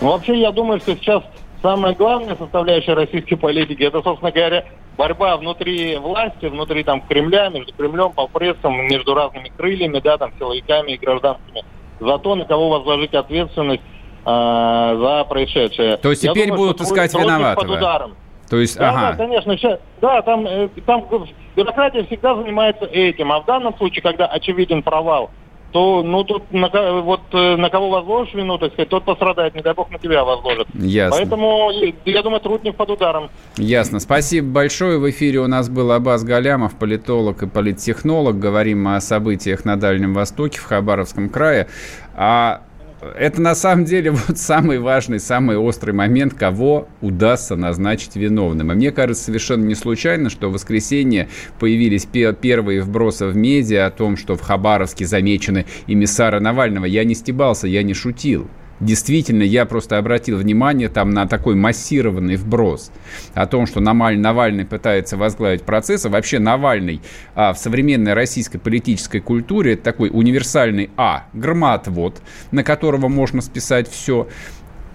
Ну, 0.00 0.08
вообще, 0.08 0.40
я 0.40 0.52
думаю, 0.52 0.78
что 0.80 0.94
сейчас 0.94 1.24
самая 1.62 1.94
главная 1.94 2.36
составляющая 2.36 2.94
российской 2.94 3.36
политики, 3.36 3.82
это, 3.82 4.02
собственно 4.02 4.32
говоря, 4.32 4.64
борьба 4.96 5.36
внутри 5.36 5.96
власти, 5.96 6.46
внутри 6.46 6.84
там 6.84 7.00
Кремля, 7.02 7.48
между 7.48 7.72
Кремлем, 7.72 8.12
полпрессом, 8.12 8.86
между 8.86 9.14
разными 9.14 9.50
крыльями, 9.56 10.00
да, 10.00 10.18
там, 10.18 10.32
силовиками 10.38 10.92
и 10.92 10.96
гражданскими, 10.98 11.64
за 12.00 12.18
то, 12.18 12.34
на 12.34 12.44
кого 12.44 12.70
возложить 12.70 13.14
ответственность 13.14 13.82
э, 14.24 14.96
за 15.00 15.26
происшедшее. 15.28 15.96
То 15.96 16.10
есть 16.10 16.24
Я 16.24 16.32
теперь 16.32 16.48
думаю, 16.48 16.68
будут 16.68 16.80
искать 16.80 17.14
виноватого? 17.14 17.66
Под 17.66 17.76
ударом. 17.76 18.16
То 18.48 18.56
есть, 18.56 18.78
да, 18.78 18.90
ага. 18.90 19.10
да, 19.10 19.16
конечно, 19.16 19.56
сейчас, 19.56 19.78
да, 20.00 20.22
там, 20.22 20.46
э, 20.46 20.68
там 20.86 21.06
бюрократия 21.54 22.04
всегда 22.04 22.34
занимается 22.34 22.86
этим, 22.86 23.30
а 23.30 23.40
в 23.40 23.44
данном 23.44 23.76
случае, 23.76 24.02
когда 24.02 24.26
очевиден 24.26 24.82
провал, 24.82 25.30
то, 25.72 26.02
ну, 26.02 26.24
тут 26.24 26.50
на, 26.52 26.68
вот 27.02 27.20
э, 27.32 27.56
на 27.56 27.68
кого 27.68 27.90
возложишь 27.90 28.34
вину, 28.34 28.58
так 28.58 28.72
сказать, 28.72 28.88
тот 28.88 29.04
пострадает, 29.04 29.54
не 29.54 29.60
дай 29.60 29.74
бог 29.74 29.90
на 29.90 29.98
тебя 29.98 30.24
возложит. 30.24 30.66
Ясно. 30.74 31.16
Поэтому, 31.16 31.70
я 32.04 32.22
думаю, 32.22 32.40
трудник 32.40 32.76
под 32.76 32.90
ударом. 32.90 33.30
Ясно. 33.56 34.00
Спасибо 34.00 34.48
большое. 34.48 34.98
В 34.98 35.08
эфире 35.10 35.40
у 35.40 35.46
нас 35.46 35.68
был 35.68 35.92
Абаз 35.92 36.24
Галямов, 36.24 36.74
политолог 36.76 37.42
и 37.42 37.46
политтехнолог. 37.46 38.38
Говорим 38.38 38.88
о 38.88 39.00
событиях 39.00 39.64
на 39.64 39.76
Дальнем 39.76 40.14
Востоке, 40.14 40.58
в 40.58 40.64
Хабаровском 40.64 41.28
крае. 41.28 41.68
А 42.14 42.62
это 43.00 43.40
на 43.40 43.54
самом 43.54 43.84
деле 43.84 44.10
вот 44.28 44.38
самый 44.38 44.78
важный, 44.78 45.20
самый 45.20 45.56
острый 45.56 45.92
момент, 45.92 46.34
кого 46.34 46.88
удастся 47.00 47.56
назначить 47.56 48.16
виновным. 48.16 48.72
И 48.72 48.74
мне 48.74 48.92
кажется, 48.92 49.24
совершенно 49.24 49.64
не 49.64 49.74
случайно, 49.74 50.30
что 50.30 50.48
в 50.48 50.52
воскресенье 50.52 51.28
появились 51.58 52.06
первые 52.06 52.82
вбросы 52.82 53.26
в 53.26 53.36
медиа 53.36 53.86
о 53.86 53.90
том, 53.90 54.16
что 54.16 54.36
в 54.36 54.40
Хабаровске 54.40 55.06
замечены 55.06 55.66
эмиссары 55.86 56.40
Навального. 56.40 56.84
Я 56.84 57.04
не 57.04 57.14
стебался, 57.14 57.66
я 57.66 57.82
не 57.82 57.94
шутил. 57.94 58.48
Действительно, 58.80 59.42
я 59.42 59.66
просто 59.66 59.98
обратил 59.98 60.38
внимание 60.38 60.88
там 60.88 61.10
на 61.10 61.26
такой 61.26 61.54
массированный 61.54 62.36
вброс 62.36 62.92
о 63.34 63.46
том, 63.46 63.66
что 63.66 63.80
Навальный, 63.80 64.64
пытается 64.64 65.16
возглавить 65.16 65.62
процессы. 65.62 66.08
Вообще 66.08 66.38
Навальный 66.38 67.00
а, 67.34 67.52
в 67.52 67.58
современной 67.58 68.14
российской 68.14 68.58
политической 68.58 69.20
культуре 69.20 69.74
это 69.74 69.82
такой 69.82 70.10
универсальный 70.12 70.90
А, 70.96 71.26
громоотвод, 71.32 72.22
на 72.52 72.62
которого 72.62 73.08
можно 73.08 73.40
списать 73.40 73.90
все 73.90 74.28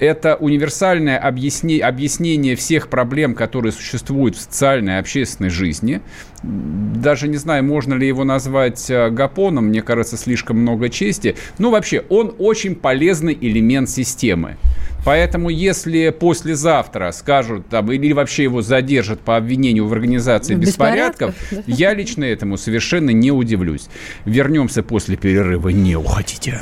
это 0.04 0.36
универсальное 0.36 1.18
объясни, 1.18 1.80
объяснение 1.80 2.56
всех 2.56 2.90
проблем, 2.90 3.36
которые 3.36 3.72
существуют 3.72 4.36
в 4.36 4.42
социальной 4.42 4.94
и 4.94 4.98
общественной 4.98 5.50
жизни. 5.50 6.02
Даже 6.44 7.28
не 7.30 7.38
знаю, 7.38 7.64
можно 7.64 7.94
ли 7.94 8.08
его 8.08 8.26
назвать 8.26 8.90
э, 8.90 9.10
гапоном, 9.10 9.68
мне 9.68 9.82
кажется, 9.82 10.18
слишком 10.18 10.58
много 10.58 10.90
чести. 10.90 11.36
Но 11.58 11.72
вообще, 11.72 12.04
он 12.10 12.36
очень 12.38 12.76
полезный 12.76 13.38
элемент 13.40 13.90
системы. 13.90 14.58
Поэтому, 15.06 15.50
если 15.50 16.10
послезавтра 16.10 17.12
скажут, 17.12 17.68
там, 17.70 17.92
или 17.92 18.14
вообще 18.14 18.44
его 18.44 18.62
задержат 18.62 19.22
по 19.22 19.38
обвинению 19.38 19.88
в 19.88 19.94
организации 19.94 20.56
беспорядков, 20.56 21.36
беспорядков 21.40 21.68
я 21.80 21.94
лично 21.94 22.24
этому 22.26 22.58
совершенно 22.58 23.12
не 23.12 23.32
удивлюсь. 23.32 23.88
Вернемся 24.26 24.84
после 24.84 25.18
перерыва. 25.18 25.70
Не 25.70 25.96
уходите. 25.96 26.62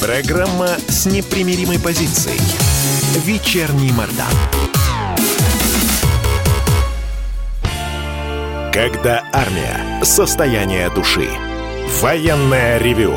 Программа 0.00 0.76
с 0.88 1.06
непримиримой 1.06 1.78
позицией. 1.80 2.40
Вечерний 3.24 3.90
Мордан. 3.90 4.32
Когда 8.72 9.24
армия. 9.32 10.04
Состояние 10.04 10.88
души. 10.90 11.28
Военное 12.00 12.78
ревю 12.78 13.16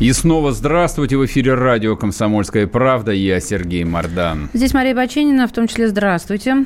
И 0.00 0.10
снова 0.14 0.50
здравствуйте. 0.52 1.18
В 1.18 1.26
эфире 1.26 1.52
радио 1.52 1.94
«Комсомольская 1.94 2.66
правда». 2.66 3.12
Я 3.12 3.38
Сергей 3.38 3.84
Мордан. 3.84 4.48
Здесь 4.54 4.72
Мария 4.72 4.94
Баченина, 4.94 5.46
в 5.46 5.52
том 5.52 5.66
числе 5.66 5.88
здравствуйте. 5.88 6.64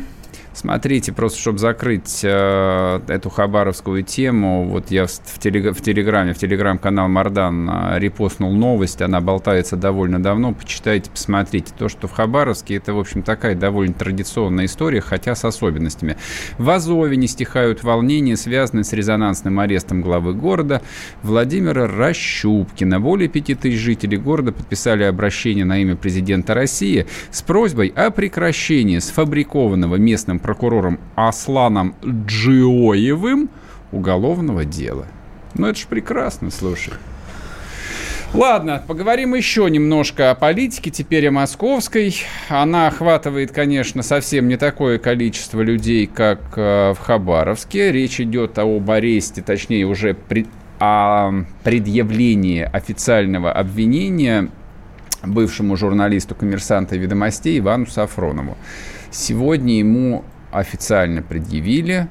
Смотрите, 0.55 1.13
просто 1.13 1.41
чтобы 1.41 1.59
закрыть 1.59 2.21
э, 2.23 3.01
эту 3.09 3.29
хабаровскую 3.29 4.05
тему, 4.05 4.69
вот 4.69 4.93
я 4.93 5.07
в, 5.07 5.39
телег, 5.41 5.77
в 5.77 5.83
Телеграме, 5.83 6.33
в 6.33 6.39
Телеграм-канал 6.39 7.09
Мардан 7.09 7.69
э, 7.69 7.99
репостнул 7.99 8.53
новость, 8.53 9.03
она 9.03 9.21
болтается 9.21 9.77
довольно 9.77 10.23
давно, 10.23 10.53
почитайте, 10.53 11.11
посмотрите. 11.11 11.75
То, 11.77 11.89
что 11.89 12.07
в 12.07 12.13
Хабаровске, 12.13 12.77
это, 12.77 12.95
в 12.95 13.01
общем, 13.01 13.23
такая 13.23 13.57
довольно 13.57 13.95
традиционная 13.95 14.67
история, 14.67 15.01
хотя 15.01 15.35
с 15.35 15.45
особенностями. 15.45 16.17
В 16.57 16.71
Азове 16.71 17.17
не 17.17 17.27
стихают 17.27 17.83
волнения, 17.83 18.37
связанные 18.37 18.85
с 18.85 18.93
резонансным 18.93 19.59
арестом 19.59 20.03
главы 20.03 20.35
города 20.35 20.83
Владимира 21.25 21.89
Рощупкина. 21.89 23.01
Более 23.01 23.29
тысяч 23.29 23.81
жителей 23.81 24.19
города 24.19 24.53
подписали 24.53 25.03
обращение 25.03 25.65
на 25.65 25.83
имя 25.83 25.97
президента 25.97 26.55
России 26.55 27.07
с 27.33 27.43
просьбой 27.43 27.89
о 27.89 28.11
прекращении 28.11 29.01
сфабрикованного 29.01 29.97
местным 29.97 30.39
прокурором 30.45 31.01
Асланом 31.15 31.95
Джиоевым 32.05 33.49
уголовного 33.93 34.67
дела. 34.67 35.07
Ну, 35.55 35.69
это 35.69 35.79
же 35.79 35.87
прекрасно, 35.87 36.51
слушай. 36.51 36.93
Ладно, 38.35 38.83
поговорим 38.87 39.35
еще 39.35 39.71
немножко 39.71 40.31
о 40.31 40.35
политике, 40.35 40.91
теперь 40.91 41.29
о 41.29 41.31
московской. 41.31 42.15
Она 42.51 42.89
охватывает, 42.89 43.53
конечно, 43.53 44.03
совсем 44.03 44.49
не 44.49 44.59
такое 44.59 44.99
количество 44.99 45.63
людей, 45.63 46.07
как 46.07 46.41
э, 46.57 46.93
в 46.93 46.99
Хабаровске. 46.99 47.91
Речь 47.91 48.21
идет 48.21 48.59
об 48.59 48.91
аресте, 48.91 49.41
точнее, 49.41 49.87
уже 49.87 50.13
при, 50.15 50.47
о 50.79 51.33
предъявлении 51.63 52.69
официального 52.71 53.51
обвинения 53.51 54.51
бывшему 55.23 55.77
журналисту 55.77 56.35
коммерсанта 56.35 56.97
ведомостей 56.97 57.59
Ивану 57.59 57.87
Сафронову. 57.87 58.59
Сегодня 59.11 59.79
ему 59.79 60.25
официально 60.55 61.23
предъявили 61.23 62.07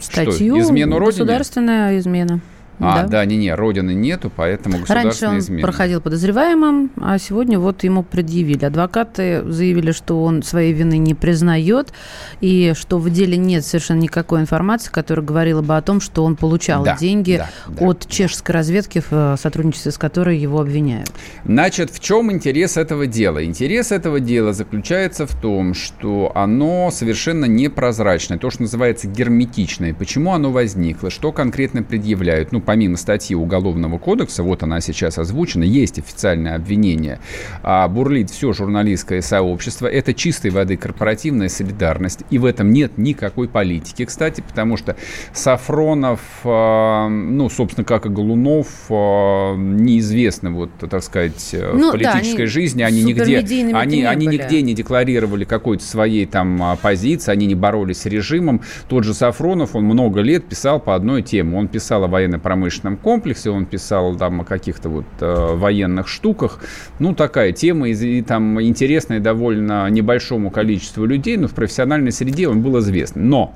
статью 0.00 0.54
что, 0.54 0.60
измену 0.60 0.98
Родине? 0.98 1.24
Государственная 1.24 1.98
измена. 1.98 2.40
А, 2.80 3.02
да, 3.02 3.08
да, 3.08 3.24
не-не, 3.24 3.54
родины 3.54 3.92
нету, 3.92 4.30
поэтому 4.34 4.78
государственная 4.78 5.04
Раньше 5.04 5.26
он 5.28 5.38
измена. 5.38 5.62
проходил 5.62 6.00
подозреваемым, 6.00 6.90
а 7.00 7.18
сегодня 7.18 7.58
вот 7.58 7.82
ему 7.84 8.02
предъявили. 8.02 8.64
Адвокаты 8.64 9.42
заявили, 9.50 9.92
что 9.92 10.22
он 10.22 10.42
своей 10.42 10.72
вины 10.72 10.98
не 10.98 11.14
признает, 11.14 11.92
и 12.40 12.72
что 12.76 12.98
в 12.98 13.10
деле 13.10 13.36
нет 13.36 13.64
совершенно 13.64 14.00
никакой 14.00 14.40
информации, 14.40 14.90
которая 14.90 15.24
говорила 15.24 15.62
бы 15.62 15.76
о 15.76 15.82
том, 15.82 16.00
что 16.00 16.24
он 16.24 16.36
получал 16.36 16.84
да, 16.84 16.96
деньги 16.96 17.42
да, 17.66 17.86
от 17.86 18.00
да, 18.00 18.10
чешской 18.10 18.54
разведки, 18.54 19.00
в 19.00 19.12
э, 19.12 19.36
сотрудничестве 19.38 19.92
с 19.92 19.98
которой 19.98 20.38
его 20.38 20.60
обвиняют. 20.60 21.10
Значит, 21.44 21.90
в 21.90 22.00
чем 22.00 22.30
интерес 22.30 22.76
этого 22.76 23.06
дела? 23.06 23.44
Интерес 23.44 23.92
этого 23.92 24.20
дела 24.20 24.52
заключается 24.52 25.26
в 25.26 25.34
том, 25.40 25.74
что 25.74 26.32
оно 26.34 26.90
совершенно 26.90 27.46
непрозрачное, 27.46 28.38
то, 28.38 28.50
что 28.50 28.62
называется 28.62 29.08
герметичное. 29.08 29.94
Почему 29.94 30.32
оно 30.32 30.52
возникло? 30.52 31.10
Что 31.10 31.32
конкретно 31.32 31.82
предъявляют? 31.82 32.52
Ну, 32.52 32.60
помимо 32.68 32.98
статьи 32.98 33.34
Уголовного 33.34 33.96
кодекса, 33.96 34.42
вот 34.42 34.62
она 34.62 34.82
сейчас 34.82 35.16
озвучена, 35.16 35.62
есть 35.62 35.98
официальное 35.98 36.54
обвинение, 36.54 37.18
а 37.62 37.88
бурлит 37.88 38.28
все 38.28 38.52
журналистское 38.52 39.22
сообщество. 39.22 39.86
Это 39.86 40.12
чистой 40.12 40.50
воды 40.50 40.76
корпоративная 40.76 41.48
солидарность. 41.48 42.24
И 42.28 42.36
в 42.36 42.44
этом 42.44 42.70
нет 42.70 42.98
никакой 42.98 43.48
политики, 43.48 44.04
кстати, 44.04 44.42
потому 44.46 44.76
что 44.76 44.96
Сафронов, 45.32 46.20
а, 46.44 47.08
ну, 47.08 47.48
собственно, 47.48 47.86
как 47.86 48.04
и 48.04 48.10
Голунов, 48.10 48.66
а, 48.90 49.56
неизвестны, 49.56 50.50
вот, 50.50 50.68
так 50.90 51.02
сказать, 51.02 51.56
ну, 51.72 51.88
в 51.88 51.92
политической 51.92 52.36
да, 52.36 52.42
они 52.42 52.46
жизни. 52.46 52.82
Они 52.82 53.02
нигде, 53.02 53.38
они, 53.74 54.04
они 54.04 54.26
нигде 54.26 54.60
не 54.60 54.74
декларировали 54.74 55.46
какой-то 55.46 55.84
своей 55.84 56.26
там 56.26 56.62
а, 56.62 56.76
позиции, 56.76 57.32
они 57.32 57.46
не 57.46 57.54
боролись 57.54 58.02
с 58.02 58.04
режимом. 58.04 58.60
Тот 58.90 59.04
же 59.04 59.14
Сафронов, 59.14 59.74
он 59.74 59.84
много 59.84 60.20
лет 60.20 60.44
писал 60.46 60.78
по 60.80 60.94
одной 60.94 61.22
теме. 61.22 61.56
Он 61.56 61.66
писал 61.66 62.04
о 62.04 62.08
военно-промышленной 62.08 62.57
промышленном 62.58 62.96
комплексе, 62.96 63.50
он 63.50 63.66
писал 63.66 64.16
там 64.16 64.40
о 64.40 64.44
каких-то 64.44 64.88
вот 64.88 65.04
э, 65.20 65.54
военных 65.54 66.08
штуках. 66.08 66.60
Ну, 66.98 67.14
такая 67.14 67.52
тема, 67.52 67.88
и, 67.88 68.22
там 68.22 68.60
интересная 68.60 69.20
довольно 69.20 69.88
небольшому 69.88 70.50
количеству 70.50 71.04
людей, 71.04 71.36
но 71.36 71.46
в 71.46 71.54
профессиональной 71.54 72.10
среде 72.10 72.48
он 72.48 72.62
был 72.62 72.78
известен. 72.80 73.28
Но 73.28 73.54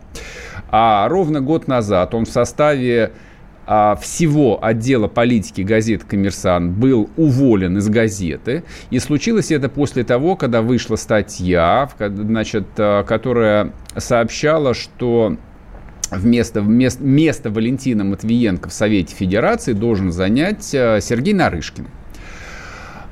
а 0.70 1.08
ровно 1.08 1.40
год 1.40 1.68
назад 1.68 2.14
он 2.14 2.24
в 2.24 2.30
составе 2.30 3.12
а, 3.66 3.96
всего 3.96 4.64
отдела 4.64 5.08
политики 5.08 5.62
газеты 5.62 6.06
«Коммерсант» 6.06 6.72
был 6.72 7.10
уволен 7.16 7.78
из 7.78 7.88
газеты. 7.88 8.62
И 8.90 9.00
случилось 9.00 9.50
это 9.50 9.68
после 9.68 10.04
того, 10.04 10.36
когда 10.36 10.62
вышла 10.62 10.96
статья, 10.96 11.88
значит, 11.98 12.66
э, 12.76 13.04
которая 13.06 13.72
сообщала, 13.96 14.74
что 14.74 15.36
вместо, 16.18 16.62
вместо, 16.62 17.03
место 17.03 17.51
Валентина 17.51 18.05
Матвиенко 18.05 18.68
в 18.68 18.72
Совете 18.72 19.14
Федерации 19.14 19.72
должен 19.72 20.12
занять 20.12 20.75
э, 20.75 21.01
Сергей 21.01 21.35
Нарышкин. 21.35 21.88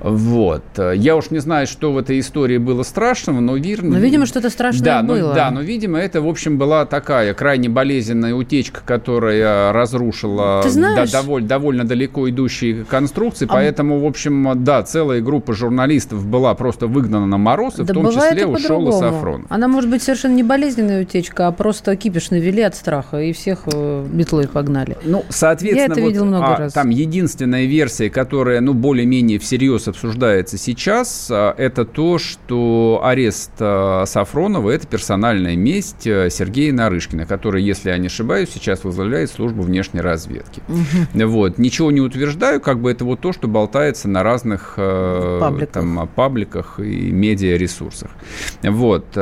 Вот. 0.00 0.62
Я 0.94 1.16
уж 1.16 1.30
не 1.30 1.38
знаю, 1.38 1.66
что 1.66 1.92
в 1.92 1.98
этой 1.98 2.20
истории 2.20 2.58
было 2.58 2.82
страшного, 2.82 3.40
но 3.40 3.56
верно. 3.56 3.90
Но, 3.90 3.98
видимо, 3.98 4.26
что-то 4.26 4.50
страшное 4.50 4.84
да, 4.84 5.02
было. 5.02 5.28
Но, 5.28 5.34
да, 5.34 5.50
но, 5.50 5.60
видимо, 5.60 5.98
это, 5.98 6.20
в 6.20 6.28
общем, 6.28 6.58
была 6.58 6.86
такая 6.86 7.34
крайне 7.34 7.68
болезненная 7.68 8.34
утечка, 8.34 8.80
которая 8.84 9.72
разрушила 9.72 10.64
да, 10.74 11.06
довольно, 11.06 11.48
довольно 11.48 11.84
далеко 11.84 12.28
идущие 12.28 12.84
конструкции. 12.84 13.46
А... 13.46 13.52
Поэтому, 13.52 14.00
в 14.00 14.06
общем, 14.06 14.64
да, 14.64 14.82
целая 14.82 15.20
группа 15.20 15.52
журналистов 15.52 16.26
была 16.26 16.54
просто 16.54 16.86
выгнана 16.86 17.26
на 17.26 17.38
мороз, 17.38 17.74
и 17.78 17.84
да 17.84 17.92
в 17.92 17.96
том 17.96 18.10
числе 18.12 18.46
ушел 18.46 18.88
и 18.88 18.92
Сафронов. 18.92 19.46
Она 19.50 19.68
может 19.68 19.90
быть 19.90 20.02
совершенно 20.02 20.34
не 20.34 20.42
болезненная 20.42 21.02
утечка, 21.02 21.46
а 21.46 21.52
просто 21.52 21.96
кипиш 21.96 22.30
навели 22.30 22.62
от 22.62 22.74
страха, 22.74 23.20
и 23.20 23.32
всех 23.32 23.60
э, 23.66 24.06
метлой 24.10 24.48
погнали. 24.48 24.96
Ну, 25.04 25.24
соответственно, 25.28 25.80
Я 25.80 25.92
это 25.92 26.00
вот, 26.00 26.08
видел 26.08 26.24
много 26.24 26.46
а, 26.46 26.56
раз. 26.56 26.72
там 26.72 26.90
единственная 26.90 27.66
версия, 27.66 28.10
которая, 28.10 28.60
ну, 28.60 28.74
более-менее 28.74 29.38
всерьез 29.38 29.88
обсуждается 29.90 30.58
сейчас, 30.58 31.28
а, 31.30 31.54
это 31.56 31.84
то, 31.84 32.18
что 32.18 33.00
арест 33.02 33.52
а, 33.60 34.04
Сафронова– 34.06 34.70
это 34.72 34.86
персональная 34.86 35.56
месть 35.56 36.06
а, 36.06 36.28
Сергея 36.30 36.72
Нарышкина, 36.72 37.26
который, 37.26 37.62
если 37.62 37.90
я 37.90 37.98
не 37.98 38.06
ошибаюсь, 38.06 38.50
сейчас 38.52 38.84
возглавляет 38.84 39.30
службу 39.30 39.62
внешней 39.62 40.00
разведки. 40.00 40.62
Угу. 40.68 41.26
Вот. 41.26 41.58
Ничего 41.58 41.90
не 41.90 42.00
утверждаю, 42.00 42.60
как 42.60 42.80
бы 42.80 42.90
это 42.90 43.04
вот 43.04 43.20
то, 43.20 43.32
что 43.32 43.48
болтается 43.48 44.08
на 44.08 44.22
разных 44.22 44.74
пабликах, 44.76 45.72
там, 45.72 46.08
пабликах 46.14 46.80
и 46.80 47.10
медиаресурсах. 47.10 48.10
Вот. 48.62 49.16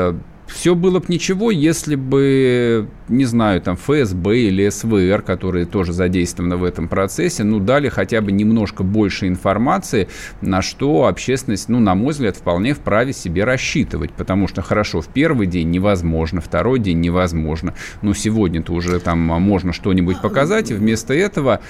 Все 0.46 0.74
было 0.74 1.00
бы 1.00 1.06
ничего, 1.08 1.50
если 1.50 1.94
бы 1.94 2.88
не 3.08 3.24
знаю, 3.24 3.60
там 3.60 3.76
ФСБ 3.76 4.38
или 4.38 4.68
СВР, 4.68 5.22
которые 5.22 5.66
тоже 5.66 5.92
задействованы 5.92 6.56
в 6.56 6.64
этом 6.64 6.88
процессе, 6.88 7.44
ну, 7.44 7.58
дали 7.58 7.88
хотя 7.88 8.20
бы 8.20 8.32
немножко 8.32 8.82
больше 8.82 9.28
информации, 9.28 10.08
на 10.40 10.62
что 10.62 11.06
общественность, 11.06 11.68
ну, 11.68 11.80
на 11.80 11.94
мой 11.94 12.12
взгляд, 12.12 12.36
вполне 12.36 12.74
вправе 12.74 13.12
себе 13.12 13.44
рассчитывать, 13.44 14.12
потому 14.12 14.48
что, 14.48 14.62
хорошо, 14.62 15.00
в 15.00 15.08
первый 15.08 15.46
день 15.46 15.70
невозможно, 15.70 16.40
второй 16.40 16.78
день 16.78 17.00
невозможно, 17.00 17.74
но 18.02 18.14
сегодня-то 18.14 18.72
уже 18.72 18.98
там 19.00 19.18
можно 19.18 19.72
что-нибудь 19.72 20.20
показать, 20.20 20.70
и 20.70 20.74
вместо 20.74 21.14
этого 21.14 21.60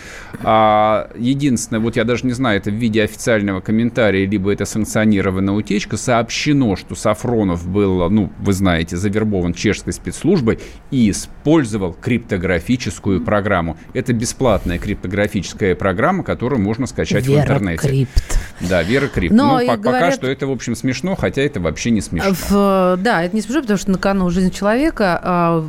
а, 0.42 1.10
единственное, 1.16 1.80
вот 1.80 1.96
я 1.96 2.04
даже 2.04 2.26
не 2.26 2.32
знаю, 2.32 2.58
это 2.58 2.70
в 2.70 2.74
виде 2.74 3.02
официального 3.02 3.60
комментария, 3.60 4.26
либо 4.26 4.52
это 4.52 4.64
санкционированная 4.64 5.54
утечка, 5.54 5.96
сообщено, 5.96 6.76
что 6.76 6.94
Сафронов 6.94 7.68
был, 7.68 8.08
ну, 8.10 8.32
вы 8.38 8.52
знаете, 8.52 8.96
завербован 8.96 9.54
чешской 9.54 9.92
спецслужбой 9.92 10.58
и 10.90 11.12
с 11.12 11.27
использовал 11.48 11.94
криптографическую 11.94 13.22
программу. 13.22 13.78
Это 13.94 14.12
бесплатная 14.12 14.78
криптографическая 14.78 15.74
программа, 15.74 16.22
которую 16.22 16.60
можно 16.60 16.86
скачать 16.86 17.26
Вера 17.26 17.40
в 17.40 17.42
интернете. 17.42 17.88
Крипт. 17.88 18.38
Да, 18.60 18.82
Вера 18.82 19.08
Крипт. 19.08 19.34
Но 19.34 19.58
ну, 19.58 19.66
по- 19.66 19.76
говорят... 19.76 20.02
пока 20.02 20.12
что 20.12 20.26
это, 20.26 20.46
в 20.46 20.50
общем, 20.50 20.74
смешно, 20.74 21.14
хотя 21.14 21.40
это 21.42 21.60
вообще 21.60 21.90
не 21.90 22.02
смешно. 22.02 22.34
В... 22.48 22.98
Да, 23.00 23.22
это 23.22 23.34
не 23.34 23.40
смешно, 23.40 23.62
потому 23.62 23.78
что 23.78 23.90
на 23.90 23.98
кону 23.98 24.28
жизнь 24.30 24.50
человека. 24.50 25.18
А, 25.22 25.66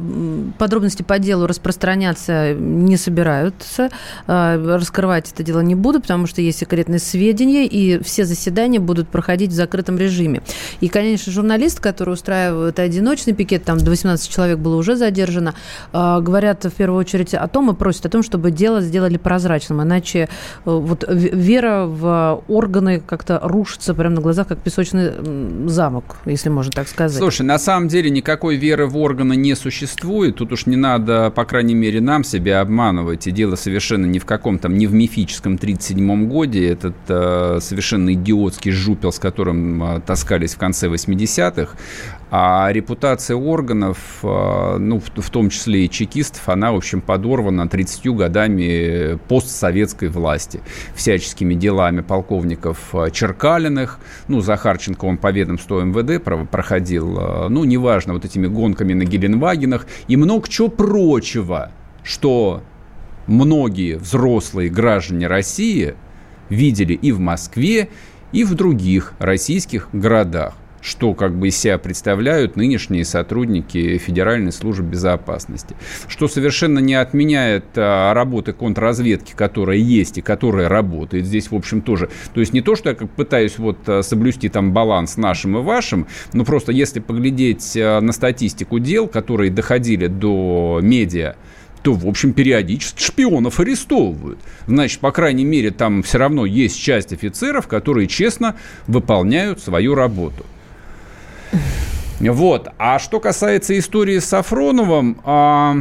подробности 0.58 1.04
по 1.04 1.18
делу 1.18 1.48
распространяться 1.48 2.54
не 2.54 2.98
собираются. 2.98 3.90
А, 4.28 4.58
раскрывать 4.78 5.32
это 5.32 5.44
дело 5.44 5.62
не 5.62 5.76
буду, 5.76 6.02
потому 6.02 6.28
что 6.28 6.42
есть 6.42 6.60
секретные 6.60 7.00
сведения, 7.00 7.66
и 7.66 8.04
все 8.04 8.26
заседания 8.26 8.80
будут 8.80 9.08
проходить 9.08 9.52
в 9.52 9.54
закрытом 9.54 9.98
режиме. 9.98 10.42
И, 10.82 10.90
конечно, 10.90 11.32
журналист, 11.32 11.80
который 11.80 12.14
устраивает 12.14 12.80
одиночный 12.80 13.34
пикет, 13.34 13.64
там 13.64 13.78
до 13.78 13.92
18 13.92 14.30
человек 14.30 14.58
было 14.58 14.76
уже 14.76 14.96
задержано, 14.96 15.49
э, 15.94 16.20
говорят 16.22 16.66
в 16.66 16.72
первую 16.72 17.00
очередь 17.00 17.34
о 17.34 17.48
том 17.48 17.72
и 17.72 17.76
просят 17.76 18.06
о 18.06 18.10
том, 18.10 18.24
чтобы 18.24 18.52
дело 18.52 18.82
сделали 18.82 19.18
прозрачным, 19.18 19.82
иначе 19.82 20.20
э, 20.20 20.28
вот 20.66 21.06
вера 21.08 21.86
в 21.86 22.44
органы 22.48 23.02
как-то 23.06 23.40
рушится 23.44 23.94
прямо 23.94 24.16
на 24.16 24.22
глазах, 24.22 24.48
как 24.48 24.60
песочный 24.60 25.12
замок, 25.68 26.18
если 26.26 26.50
можно 26.50 26.72
так 26.72 26.88
сказать. 26.88 27.18
Слушай, 27.18 27.44
на 27.44 27.60
самом 27.60 27.88
деле 27.88 28.10
никакой 28.10 28.56
веры 28.56 28.88
в 28.88 28.98
органы 28.98 29.36
не 29.36 29.56
существует. 29.56 30.36
Тут 30.38 30.52
уж 30.52 30.66
не 30.66 30.76
надо, 30.76 31.32
по 31.32 31.46
крайней 31.46 31.76
мере, 31.76 32.02
нам 32.02 32.24
себя 32.24 32.62
обманывать. 32.62 33.28
И 33.28 33.32
дело 33.32 33.56
совершенно 33.56 34.06
не 34.06 34.20
в 34.20 34.26
каком 34.26 34.60
там, 34.60 34.78
не 34.78 34.88
в 34.88 34.94
мифическом 34.94 35.56
37-м 35.56 36.30
годе. 36.30 36.70
Этот 36.70 36.96
э, 37.08 37.60
совершенно 37.62 38.14
идиотский 38.14 38.72
жупел, 38.72 39.12
с 39.12 39.20
которым 39.20 39.84
э, 39.84 40.02
таскались 40.02 40.56
в 40.56 40.58
конце 40.58 40.88
80-х. 40.88 41.76
А 42.32 42.70
репутация 42.72 43.36
органов, 43.36 44.20
э, 44.22 44.78
ну, 44.78 45.00
в, 45.00 45.30
том 45.32 45.50
числе 45.50 45.86
и 45.86 45.90
чекистов, 45.90 46.48
она, 46.48 46.72
в 46.72 46.76
общем, 46.76 47.02
подорвана 47.02 47.68
30 47.68 48.08
годами 48.16 49.18
постсоветской 49.28 50.10
власти. 50.10 50.62
Всяческими 50.94 51.56
делами 51.56 52.02
полковников 52.02 52.94
э, 52.94 53.10
Черкалиных. 53.12 54.00
Ну, 54.28 54.42
Захарченко, 54.42 55.06
он 55.06 55.18
по 55.18 55.32
ведомству 55.32 55.82
МВД 55.82 56.24
проходил. 56.52 57.18
Э, 57.20 57.48
ну, 57.50 57.64
неважно, 57.64 58.14
вот 58.14 58.26
этими 58.26 58.46
гонками 58.46 58.94
на 58.94 59.06
Геленвагенах. 59.06 59.88
И 60.08 60.16
много 60.16 60.48
чего 60.48 60.68
прочего, 60.68 61.72
что 62.04 62.62
многие 63.26 63.96
взрослые 63.98 64.70
граждане 64.70 65.26
России 65.26 65.96
видели 66.50 66.94
и 66.94 67.12
в 67.12 67.20
Москве, 67.20 67.90
и 68.32 68.44
в 68.44 68.54
других 68.54 69.14
российских 69.18 69.90
городах 69.94 70.54
что 70.82 71.14
как 71.14 71.38
бы 71.38 71.50
из 71.50 71.58
себя 71.58 71.78
представляют 71.78 72.56
нынешние 72.56 73.06
сотрудники 73.06 73.98
Федеральной 73.98 74.52
службы 74.52 74.86
безопасности. 74.86 75.76
Что 76.08 76.28
совершенно 76.28 76.80
не 76.80 76.96
отменяет 76.96 77.66
а, 77.76 78.14
работы 78.14 78.54
контрразведки, 78.54 79.34
которая 79.36 79.78
есть 79.78 80.18
и 80.18 80.22
которая 80.22 80.70
работает. 80.70 81.26
Здесь, 81.26 81.52
в 81.52 81.56
общем, 81.56 81.82
тоже. 81.82 82.10
То 82.34 82.40
есть 82.40 82.54
не 82.54 82.62
то, 82.62 82.76
что 82.76 82.90
я 82.90 82.96
как 82.96 83.10
пытаюсь 83.10 83.58
вот 83.58 83.78
а, 83.88 84.02
соблюсти 84.02 84.50
там 84.50 84.74
баланс 84.74 85.18
нашим 85.18 85.58
и 85.58 85.62
вашим, 85.62 86.08
но 86.34 86.46
просто 86.46 86.72
если 86.72 87.00
поглядеть 87.00 87.76
а, 87.78 88.00
на 88.02 88.12
статистику 88.12 88.80
дел, 88.80 89.08
которые 89.08 89.52
доходили 89.52 90.08
до 90.08 90.80
медиа, 90.82 91.36
то, 91.84 91.94
в 91.94 92.08
общем, 92.08 92.34
периодически 92.34 93.02
шпионов 93.02 93.60
арестовывают. 93.60 94.40
Значит, 94.68 95.00
по 95.00 95.12
крайней 95.12 95.46
мере, 95.46 95.72
там 95.72 96.04
все 96.04 96.18
равно 96.18 96.46
есть 96.46 96.80
часть 96.80 97.14
офицеров, 97.14 97.68
которые 97.68 98.08
честно 98.08 98.56
выполняют 98.88 99.62
свою 99.62 99.96
работу. 99.96 100.46
Вот. 102.20 102.70
А 102.78 103.00
что 103.00 103.20
касается 103.20 103.78
истории 103.78 104.20
с 104.20 104.26
Сафроновым, 104.26 105.22
а, 105.24 105.78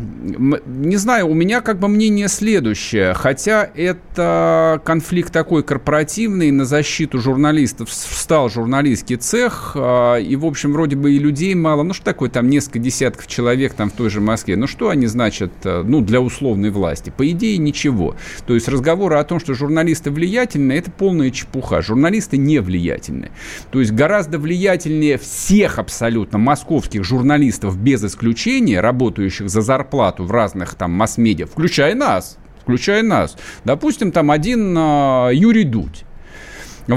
не 0.00 0.96
знаю, 0.96 1.28
у 1.28 1.34
меня 1.34 1.60
как 1.60 1.78
бы 1.78 1.88
мнение 1.88 2.28
следующее. 2.28 3.14
Хотя 3.14 3.68
это 3.74 4.80
конфликт 4.84 5.32
такой 5.32 5.62
корпоративный, 5.62 6.50
на 6.50 6.64
защиту 6.64 7.18
журналистов 7.20 7.90
встал 7.90 8.48
журналистский 8.48 9.16
цех, 9.16 9.72
а, 9.74 10.16
и, 10.16 10.36
в 10.36 10.46
общем, 10.46 10.72
вроде 10.72 10.96
бы 10.96 11.12
и 11.12 11.18
людей 11.18 11.54
мало. 11.54 11.82
Ну, 11.82 11.94
что 11.94 12.04
такое 12.04 12.30
там 12.30 12.48
несколько 12.48 12.78
десятков 12.78 13.26
человек 13.26 13.74
там 13.74 13.90
в 13.90 13.92
той 13.92 14.10
же 14.10 14.20
Москве? 14.20 14.56
Ну, 14.56 14.66
что 14.66 14.88
они 14.88 15.06
значат, 15.06 15.52
э, 15.64 15.82
ну, 15.84 16.00
для 16.00 16.20
условной 16.20 16.70
власти? 16.70 17.12
По 17.16 17.28
идее, 17.28 17.58
ничего. 17.58 18.16
То 18.46 18.54
есть 18.54 18.68
разговоры 18.68 19.16
о 19.16 19.24
том, 19.24 19.40
что 19.40 19.54
журналисты 19.54 20.10
влиятельны, 20.10 20.72
это 20.72 20.90
полная 20.90 21.30
чепуха. 21.30 21.82
Журналисты 21.82 22.36
не 22.36 22.60
влиятельны. 22.60 23.30
То 23.70 23.80
есть 23.80 23.92
гораздо 23.92 24.38
влиятельнее 24.38 25.18
всех 25.18 25.78
абсолютно 25.78 26.38
московских 26.38 27.04
журналистов 27.04 27.78
без 27.78 28.04
исключения, 28.04 28.80
работающих 28.80 29.48
за 29.48 29.60
зарплату, 29.60 29.89
зарплату 29.90 30.24
в 30.24 30.30
разных 30.30 30.74
там 30.74 30.92
масс-медиа, 30.92 31.46
включая 31.46 31.94
нас, 31.94 32.38
включая 32.62 33.02
нас. 33.02 33.36
Допустим, 33.64 34.12
там 34.12 34.30
один 34.30 34.76
э, 34.78 35.30
Юрий 35.34 35.64
Дудь 35.64 36.04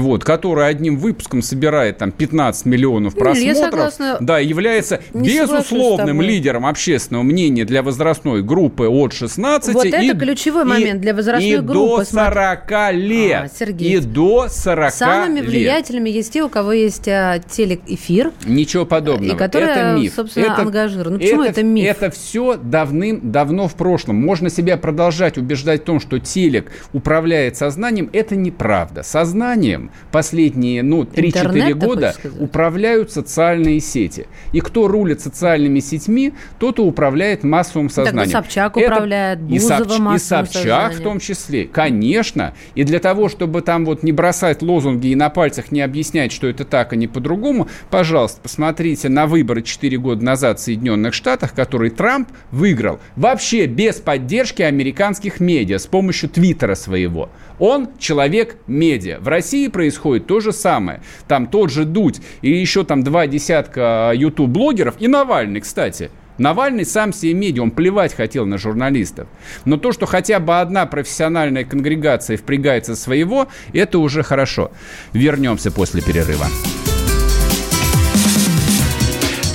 вот, 0.00 0.24
который 0.24 0.68
одним 0.68 0.96
выпуском 0.96 1.42
собирает 1.42 1.98
там 1.98 2.10
15 2.12 2.66
миллионов 2.66 3.14
просмотров, 3.14 3.92
согласна... 3.92 4.16
да, 4.20 4.38
является 4.38 5.00
безусловным 5.12 6.20
лидером 6.20 6.66
общественного 6.66 7.22
мнения 7.22 7.64
для 7.64 7.82
возрастной 7.82 8.42
группы 8.42 8.86
от 8.88 9.12
16 9.12 9.74
вот 9.74 9.84
и, 9.84 9.88
это 9.88 10.18
ключевой 10.18 10.62
и, 10.62 10.66
момент 10.66 11.00
для 11.00 11.14
возрастной 11.14 11.50
и 11.50 11.56
группы. 11.58 12.04
до 12.04 12.04
40 12.04 12.92
лет. 12.94 13.42
А, 13.44 13.48
Сергей. 13.48 13.96
И 13.96 14.00
до 14.00 14.48
40 14.48 14.92
Самыми 14.92 15.40
лет. 15.40 15.48
влиятельными 15.48 16.10
есть 16.10 16.32
те, 16.32 16.42
у 16.42 16.48
кого 16.48 16.72
есть 16.72 17.08
а, 17.08 17.38
телеэфир. 17.38 18.32
Ничего 18.46 18.84
подобного. 18.84 19.34
И 19.34 19.36
которые, 19.36 19.72
это 19.72 19.94
миф. 19.94 20.14
собственно, 20.14 20.44
это, 20.44 20.62
ангажированы. 20.62 21.16
Ну, 21.16 21.18
почему 21.18 21.42
это, 21.42 21.50
это 21.52 21.62
миф? 21.62 21.90
Это 21.90 22.10
все 22.10 22.56
давным-давно 22.56 23.68
в 23.68 23.74
прошлом. 23.74 24.16
Можно 24.16 24.50
себя 24.50 24.76
продолжать 24.76 25.38
убеждать 25.38 25.82
в 25.82 25.84
том, 25.84 26.00
что 26.00 26.18
телек 26.18 26.70
управляет 26.92 27.56
сознанием. 27.56 28.10
Это 28.12 28.36
неправда. 28.36 29.02
Сознанием 29.02 29.83
последние 30.10 30.82
ну, 30.82 31.02
3-4 31.02 31.74
года 31.74 32.14
управляют 32.38 33.12
социальные 33.12 33.80
сети. 33.80 34.26
И 34.52 34.60
кто 34.60 34.88
рулит 34.88 35.20
социальными 35.20 35.80
сетьми, 35.80 36.32
тот 36.58 36.78
и 36.78 36.82
управляет 36.82 37.44
массовым 37.44 37.90
сознанием. 37.90 38.24
Тогда 38.24 38.40
Собчак 38.40 38.76
Это 38.76 38.92
управляет, 38.92 39.40
Бузова 39.40 39.82
и, 39.82 39.86
Собч... 39.86 40.14
и 40.14 40.18
Собчак 40.18 40.52
сознанием. 40.52 41.00
в 41.00 41.02
том 41.02 41.20
числе. 41.20 41.64
Конечно. 41.66 42.54
И 42.74 42.84
для 42.84 42.98
того, 42.98 43.28
чтобы 43.28 43.62
там 43.62 43.84
вот 43.84 44.02
не 44.02 44.12
бросать 44.12 44.62
лозунги 44.62 45.08
и 45.08 45.14
на 45.14 45.30
пальцах 45.30 45.72
не 45.72 45.80
объяснять, 45.80 46.32
что 46.32 46.46
это 46.46 46.64
так, 46.64 46.92
а 46.92 46.96
не 46.96 47.06
по-другому, 47.06 47.68
пожалуйста, 47.90 48.40
посмотрите 48.40 49.08
на 49.08 49.26
выборы 49.26 49.62
4 49.62 49.96
года 49.98 50.24
назад 50.24 50.58
в 50.58 50.62
Соединенных 50.62 51.14
Штатах, 51.14 51.54
которые 51.54 51.90
Трамп 51.90 52.28
выиграл 52.50 53.00
вообще 53.16 53.66
без 53.66 53.96
поддержки 53.96 54.62
американских 54.62 55.40
медиа, 55.40 55.78
с 55.78 55.86
помощью 55.86 56.28
Твиттера 56.28 56.74
своего. 56.74 57.30
Он 57.58 57.88
человек 57.98 58.56
медиа. 58.66 59.18
В 59.20 59.28
России 59.28 59.68
происходит 59.74 60.26
то 60.26 60.40
же 60.40 60.52
самое. 60.52 61.02
Там 61.28 61.48
тот 61.48 61.70
же 61.70 61.84
Дудь 61.84 62.22
и 62.40 62.50
еще 62.50 62.84
там 62.84 63.02
два 63.02 63.26
десятка 63.26 64.12
YouTube-блогеров, 64.14 64.94
и 65.00 65.08
Навальный, 65.08 65.60
кстати. 65.60 66.10
Навальный 66.38 66.84
сам 66.84 67.12
себе 67.12 67.34
медиа, 67.34 67.62
он 67.62 67.70
плевать 67.70 68.14
хотел 68.14 68.46
на 68.46 68.56
журналистов. 68.56 69.28
Но 69.64 69.76
то, 69.76 69.92
что 69.92 70.06
хотя 70.06 70.40
бы 70.40 70.60
одна 70.60 70.86
профессиональная 70.86 71.64
конгрегация 71.64 72.36
впрягается 72.36 72.96
своего, 72.96 73.48
это 73.72 73.98
уже 73.98 74.22
хорошо. 74.22 74.70
Вернемся 75.12 75.70
после 75.70 76.00
перерыва. 76.02 76.46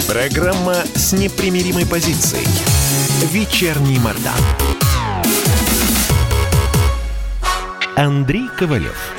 Программа 0.08 0.76
с 0.96 1.14
непримиримой 1.14 1.86
позицией. 1.86 2.48
Вечерний 3.32 4.00
Мордан. 4.00 4.34
Андрей 7.96 8.48
Ковалев. 8.58 9.19